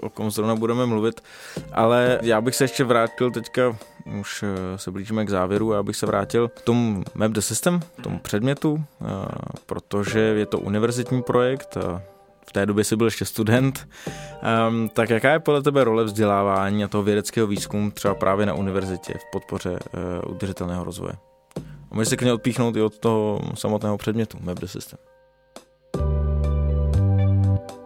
o 0.00 0.10
kom 0.10 0.30
zrovna 0.30 0.54
budeme 0.54 0.86
mluvit, 0.86 1.20
ale 1.72 2.18
já 2.22 2.40
bych 2.40 2.54
se 2.54 2.64
ještě 2.64 2.84
vrátil 2.84 3.30
teďka, 3.30 3.76
už 4.20 4.42
eh, 4.42 4.78
se 4.78 4.90
blížíme 4.90 5.24
k 5.24 5.30
závěru, 5.30 5.72
já 5.72 5.82
bych 5.82 5.96
se 5.96 6.06
vrátil 6.06 6.48
k 6.48 6.60
tomu 6.60 7.04
Map 7.14 7.32
the 7.32 7.40
System, 7.40 7.80
k 7.80 8.02
tomu 8.02 8.18
předmětu, 8.18 8.84
eh, 9.00 9.06
protože 9.66 10.18
je 10.18 10.46
to 10.46 10.58
univerzitní 10.58 11.22
projekt, 11.22 11.76
v 12.48 12.52
té 12.52 12.66
době 12.66 12.84
jsi 12.84 12.96
byl 12.96 13.06
ještě 13.06 13.24
student, 13.24 13.88
um, 14.68 14.88
tak 14.88 15.10
jaká 15.10 15.32
je 15.32 15.38
podle 15.38 15.62
tebe 15.62 15.84
role 15.84 16.04
vzdělávání 16.04 16.84
a 16.84 16.88
toho 16.88 17.02
vědeckého 17.02 17.46
výzkumu 17.46 17.90
třeba 17.90 18.14
právě 18.14 18.46
na 18.46 18.54
univerzitě 18.54 19.14
v 19.14 19.30
podpoře 19.32 19.70
uh, 19.70 20.34
udržitelného 20.34 20.84
rozvoje? 20.84 21.12
Můžeš 21.96 22.09
se 22.09 22.16
k 22.16 22.22
ně 22.22 22.32
odpíchnout 22.32 22.76
i 22.76 22.82
od 22.82 22.98
toho 22.98 23.40
samotného 23.54 23.98
předmětu, 23.98 24.38
Map 24.40 24.59
the 24.59 24.66
System. 24.66 24.98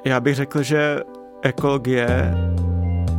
Já 0.04 0.20
bych 0.20 0.34
řekl, 0.34 0.62
že 0.62 1.00
ekologie 1.42 2.34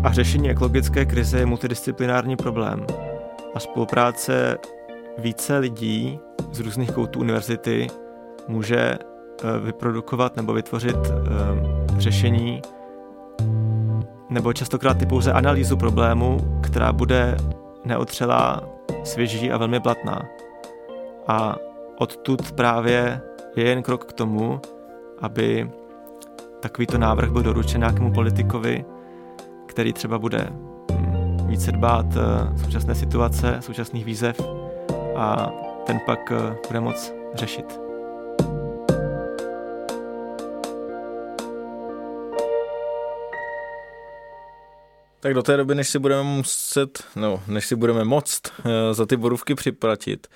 a 0.04 0.12
řešení 0.12 0.50
ekologické 0.50 1.06
krize 1.06 1.40
je 1.40 1.46
multidisciplinární 1.46 2.36
problém 2.36 2.86
a 3.56 3.60
spolupráce 3.60 4.58
více 5.18 5.58
lidí 5.58 6.20
z 6.52 6.60
různých 6.60 6.92
koutů 6.92 7.20
univerzity 7.20 7.88
může 8.48 8.78
eh, 8.80 8.98
vyprodukovat 9.60 10.36
nebo 10.36 10.54
vytvořit 10.54 10.98
eh, 10.98 12.00
řešení 12.00 12.62
nebo 14.30 14.54
častokrát 14.54 15.02
i 15.02 15.06
pouze 15.06 15.34
analýzu 15.34 15.78
problému, 15.78 16.60
která 16.64 16.94
bude 16.94 17.38
neotřelá, 17.86 18.62
svěží 19.04 19.52
a 19.52 19.58
velmi 19.58 19.80
platná. 19.80 20.41
A 21.28 21.56
odtud 21.98 22.52
právě 22.52 23.22
je 23.56 23.64
jen 23.64 23.84
krok 23.84 24.06
k 24.06 24.14
tomu, 24.14 24.62
aby 25.20 25.72
takovýto 26.60 26.98
návrh 26.98 27.32
byl 27.32 27.44
doručen 27.44 27.82
nějakému 27.82 28.14
politikovi, 28.14 28.86
který 29.66 29.94
třeba 29.94 30.20
bude 30.20 30.48
hm, 30.92 31.38
více 31.48 31.72
dbát 31.72 32.06
eh, 32.16 32.58
současné 32.58 32.96
situace, 32.96 33.58
současných 33.60 34.06
výzev 34.06 34.42
a 35.16 35.52
ten 35.86 36.00
pak 36.06 36.32
eh, 36.32 36.56
bude 36.68 36.80
moc 36.80 37.14
řešit. 37.34 37.80
Tak 45.20 45.34
do 45.34 45.44
té 45.44 45.58
doby, 45.58 45.76
než 45.76 45.90
si 45.90 46.00
budeme 46.00 46.24
muset, 46.24 47.04
no, 47.16 47.42
než 47.48 47.68
si 47.68 47.76
budeme 47.76 48.04
moct 48.04 48.42
eh, 48.66 48.94
za 48.94 49.06
ty 49.06 49.18
borůvky 49.18 49.56
připlatit, 49.56 50.28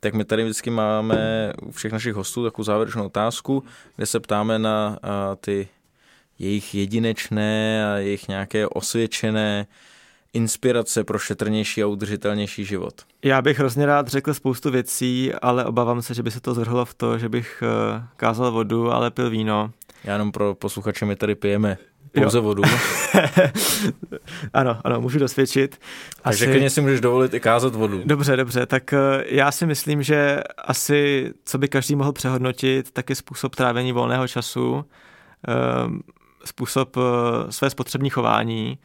tak 0.00 0.14
my 0.14 0.24
tady 0.24 0.44
vždycky 0.44 0.70
máme 0.70 1.52
u 1.62 1.70
všech 1.70 1.92
našich 1.92 2.14
hostů 2.14 2.44
takovou 2.44 2.64
závěrečnou 2.64 3.06
otázku, 3.06 3.64
kde 3.96 4.06
se 4.06 4.20
ptáme 4.20 4.58
na 4.58 4.98
ty 5.40 5.68
jejich 6.38 6.74
jedinečné 6.74 7.86
a 7.92 7.96
jejich 7.96 8.28
nějaké 8.28 8.66
osvědčené 8.66 9.66
inspirace 10.32 11.04
pro 11.04 11.18
šetrnější 11.18 11.82
a 11.82 11.86
udržitelnější 11.86 12.64
život. 12.64 13.02
Já 13.24 13.42
bych 13.42 13.58
hrozně 13.58 13.86
rád 13.86 14.08
řekl 14.08 14.34
spoustu 14.34 14.70
věcí, 14.70 15.32
ale 15.42 15.64
obávám 15.64 16.02
se, 16.02 16.14
že 16.14 16.22
by 16.22 16.30
se 16.30 16.40
to 16.40 16.54
zhrhlo 16.54 16.84
v 16.84 16.94
to, 16.94 17.18
že 17.18 17.28
bych 17.28 17.62
eh, 17.62 18.02
kázal 18.16 18.52
vodu, 18.52 18.92
ale 18.92 19.10
pil 19.10 19.30
víno. 19.30 19.70
Já 20.04 20.12
jenom 20.12 20.32
pro 20.32 20.54
posluchače, 20.54 21.04
my 21.04 21.16
tady 21.16 21.34
pijeme 21.34 21.78
pouze 22.12 22.38
jo. 22.38 22.42
vodu. 22.42 22.62
ano, 24.52 24.78
ano, 24.84 25.00
můžu 25.00 25.18
dosvědčit. 25.18 25.80
Takže 26.22 26.44
asi... 26.44 26.52
klidně 26.52 26.70
si 26.70 26.80
můžeš 26.80 27.00
dovolit 27.00 27.34
i 27.34 27.40
kázat 27.40 27.74
vodu. 27.74 28.02
Dobře, 28.04 28.36
dobře, 28.36 28.66
tak 28.66 28.92
eh, 28.92 28.98
já 29.26 29.52
si 29.52 29.66
myslím, 29.66 30.02
že 30.02 30.40
asi, 30.58 31.32
co 31.44 31.58
by 31.58 31.68
každý 31.68 31.96
mohl 31.96 32.12
přehodnotit, 32.12 32.90
tak 32.90 33.10
je 33.10 33.16
způsob 33.16 33.56
trávení 33.56 33.92
volného 33.92 34.28
času, 34.28 34.84
eh, 35.48 35.52
způsob 36.44 36.96
eh, 36.96 37.52
své 37.52 37.70
spotřební 37.70 38.10
chování, 38.10 38.78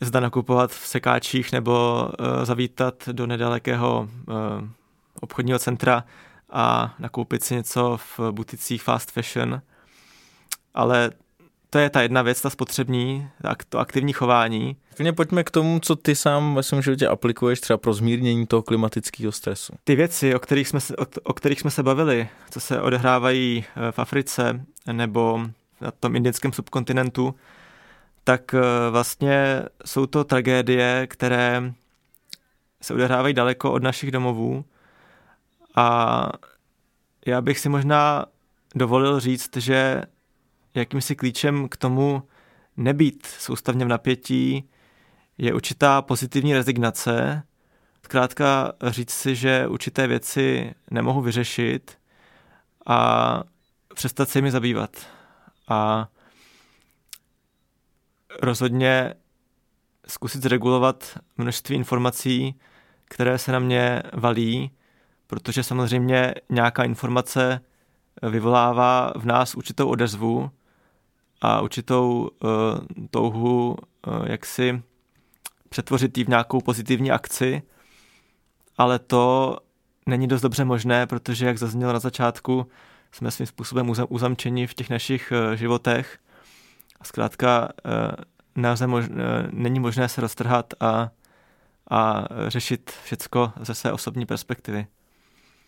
zda 0.00 0.20
nakupovat 0.20 0.70
v 0.70 0.86
sekáčích 0.86 1.52
nebo 1.52 2.08
zavítat 2.42 3.08
do 3.12 3.26
nedalekého 3.26 4.08
obchodního 5.20 5.58
centra 5.58 6.04
a 6.50 6.94
nakoupit 6.98 7.44
si 7.44 7.54
něco 7.54 7.96
v 7.96 8.32
buticích 8.32 8.82
fast 8.82 9.10
fashion. 9.10 9.62
Ale 10.74 11.10
to 11.72 11.78
je 11.78 11.90
ta 11.90 12.02
jedna 12.02 12.22
věc, 12.22 12.40
ta 12.40 12.50
spotřební, 12.50 13.28
tak 13.42 13.64
to 13.64 13.78
aktivní 13.78 14.12
chování. 14.12 14.76
Klidně 14.96 15.12
pojďme 15.12 15.44
k 15.44 15.50
tomu, 15.50 15.80
co 15.80 15.96
ty 15.96 16.14
sám 16.14 16.54
ve 16.54 16.62
svém 16.62 16.82
životě 16.82 17.08
aplikuješ 17.08 17.60
třeba 17.60 17.76
pro 17.76 17.94
zmírnění 17.94 18.46
toho 18.46 18.62
klimatického 18.62 19.32
stresu. 19.32 19.72
Ty 19.84 19.96
věci, 19.96 20.34
o 20.34 20.38
kterých, 20.38 20.68
jsme, 20.68 20.80
o, 20.98 21.06
o 21.22 21.32
kterých 21.32 21.60
jsme 21.60 21.70
se 21.70 21.82
bavili, 21.82 22.28
co 22.50 22.60
se 22.60 22.80
odehrávají 22.80 23.64
eh, 23.64 23.92
v 23.92 23.98
Africe 23.98 24.64
nebo 24.92 25.40
na 25.80 25.90
tom 25.90 26.16
indickém 26.16 26.52
subkontinentu, 26.52 27.34
tak 28.24 28.54
eh, 28.54 28.60
vlastně 28.90 29.62
jsou 29.84 30.06
to 30.06 30.24
tragédie, 30.24 31.06
které 31.06 31.72
se 32.82 32.94
odehrávají 32.94 33.34
daleko 33.34 33.72
od 33.72 33.82
našich 33.82 34.10
domovů 34.10 34.64
a 35.74 36.28
já 37.26 37.40
bych 37.40 37.58
si 37.58 37.68
možná 37.68 38.24
dovolil 38.74 39.20
říct, 39.20 39.56
že 39.56 40.02
jakýmsi 40.74 41.16
klíčem 41.16 41.68
k 41.68 41.76
tomu 41.76 42.22
nebýt 42.76 43.26
soustavně 43.26 43.84
v 43.84 43.88
napětí 43.88 44.68
je 45.38 45.54
určitá 45.54 46.02
pozitivní 46.02 46.54
rezignace. 46.54 47.42
Zkrátka 48.04 48.72
říct 48.86 49.10
si, 49.10 49.36
že 49.36 49.66
určité 49.66 50.06
věci 50.06 50.74
nemohu 50.90 51.20
vyřešit 51.20 51.98
a 52.86 53.42
přestat 53.94 54.28
se 54.28 54.38
jimi 54.38 54.50
zabývat. 54.50 55.06
A 55.68 56.08
rozhodně 58.42 59.14
zkusit 60.06 60.42
zregulovat 60.42 61.18
množství 61.36 61.76
informací, 61.76 62.60
které 63.04 63.38
se 63.38 63.52
na 63.52 63.58
mě 63.58 64.02
valí, 64.12 64.70
protože 65.26 65.62
samozřejmě 65.62 66.34
nějaká 66.50 66.84
informace 66.84 67.60
vyvolává 68.22 69.12
v 69.16 69.24
nás 69.24 69.54
určitou 69.54 69.88
odezvu 69.88 70.50
a 71.42 71.60
určitou 71.60 72.30
uh, 72.42 72.50
touhu, 73.10 73.76
uh, 74.06 74.26
jak 74.26 74.46
si 74.46 74.82
přetvořit 75.68 76.18
ji 76.18 76.24
v 76.24 76.28
nějakou 76.28 76.60
pozitivní 76.60 77.10
akci, 77.10 77.62
ale 78.78 78.98
to 78.98 79.56
není 80.06 80.28
dost 80.28 80.40
dobře 80.40 80.64
možné, 80.64 81.06
protože, 81.06 81.46
jak 81.46 81.58
zaznělo 81.58 81.92
na 81.92 81.98
začátku, 81.98 82.66
jsme 83.12 83.30
svým 83.30 83.46
způsobem 83.46 83.92
uzamčeni 84.08 84.66
v 84.66 84.74
těch 84.74 84.90
našich 84.90 85.32
uh, 85.32 85.54
životech 85.54 86.18
a 87.00 87.04
zkrátka 87.04 87.68
uh, 87.84 87.92
nelze 88.56 88.86
mož, 88.86 89.08
uh, 89.08 89.16
není 89.50 89.80
možné 89.80 90.08
se 90.08 90.20
roztrhat 90.20 90.74
a, 90.80 91.10
a 91.90 92.24
řešit 92.48 92.92
všecko 93.04 93.52
ze 93.60 93.74
své 93.74 93.92
osobní 93.92 94.26
perspektivy. 94.26 94.86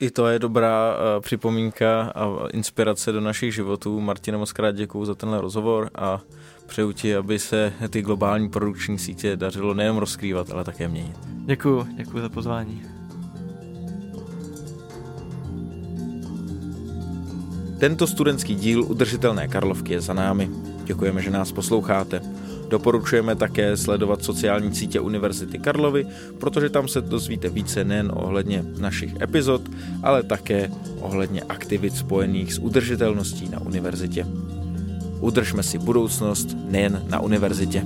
I 0.00 0.10
to 0.10 0.26
je 0.26 0.38
dobrá 0.38 0.94
uh, 0.94 1.22
připomínka 1.22 2.02
a 2.02 2.48
inspirace 2.52 3.12
do 3.12 3.20
našich 3.20 3.54
životů. 3.54 4.00
Martina, 4.00 4.38
moc 4.38 4.52
krát 4.52 4.72
děkuju 4.72 5.04
za 5.04 5.14
tenhle 5.14 5.40
rozhovor 5.40 5.90
a 5.94 6.20
přeju 6.66 6.92
ti, 6.92 7.16
aby 7.16 7.38
se 7.38 7.72
ty 7.90 8.02
globální 8.02 8.48
produkční 8.48 8.98
sítě 8.98 9.36
dařilo 9.36 9.74
nejen 9.74 9.96
rozkrývat, 9.96 10.50
ale 10.50 10.64
také 10.64 10.88
měnit. 10.88 11.16
Děkuju, 11.44 11.86
děkuju 11.96 12.22
za 12.22 12.28
pozvání. 12.28 12.82
Tento 17.78 18.06
studentský 18.06 18.54
díl 18.54 18.84
Udržitelné 18.84 19.48
Karlovky 19.48 19.92
je 19.92 20.00
za 20.00 20.12
námi. 20.12 20.50
Děkujeme, 20.84 21.22
že 21.22 21.30
nás 21.30 21.52
posloucháte. 21.52 22.43
Doporučujeme 22.74 23.36
také 23.36 23.76
sledovat 23.76 24.24
sociální 24.24 24.74
sítě 24.74 25.00
Univerzity 25.00 25.58
Karlovy, 25.58 26.06
protože 26.38 26.70
tam 26.70 26.88
se 26.88 27.00
dozvíte 27.00 27.48
více 27.48 27.84
nejen 27.84 28.10
ohledně 28.14 28.64
našich 28.78 29.20
epizod, 29.20 29.62
ale 30.02 30.22
také 30.22 30.70
ohledně 31.00 31.42
aktivit 31.42 31.96
spojených 31.96 32.54
s 32.54 32.58
udržitelností 32.58 33.48
na 33.48 33.60
univerzitě. 33.60 34.26
Udržme 35.20 35.62
si 35.62 35.78
budoucnost 35.78 36.56
nejen 36.70 37.02
na 37.08 37.20
univerzitě. 37.20 37.84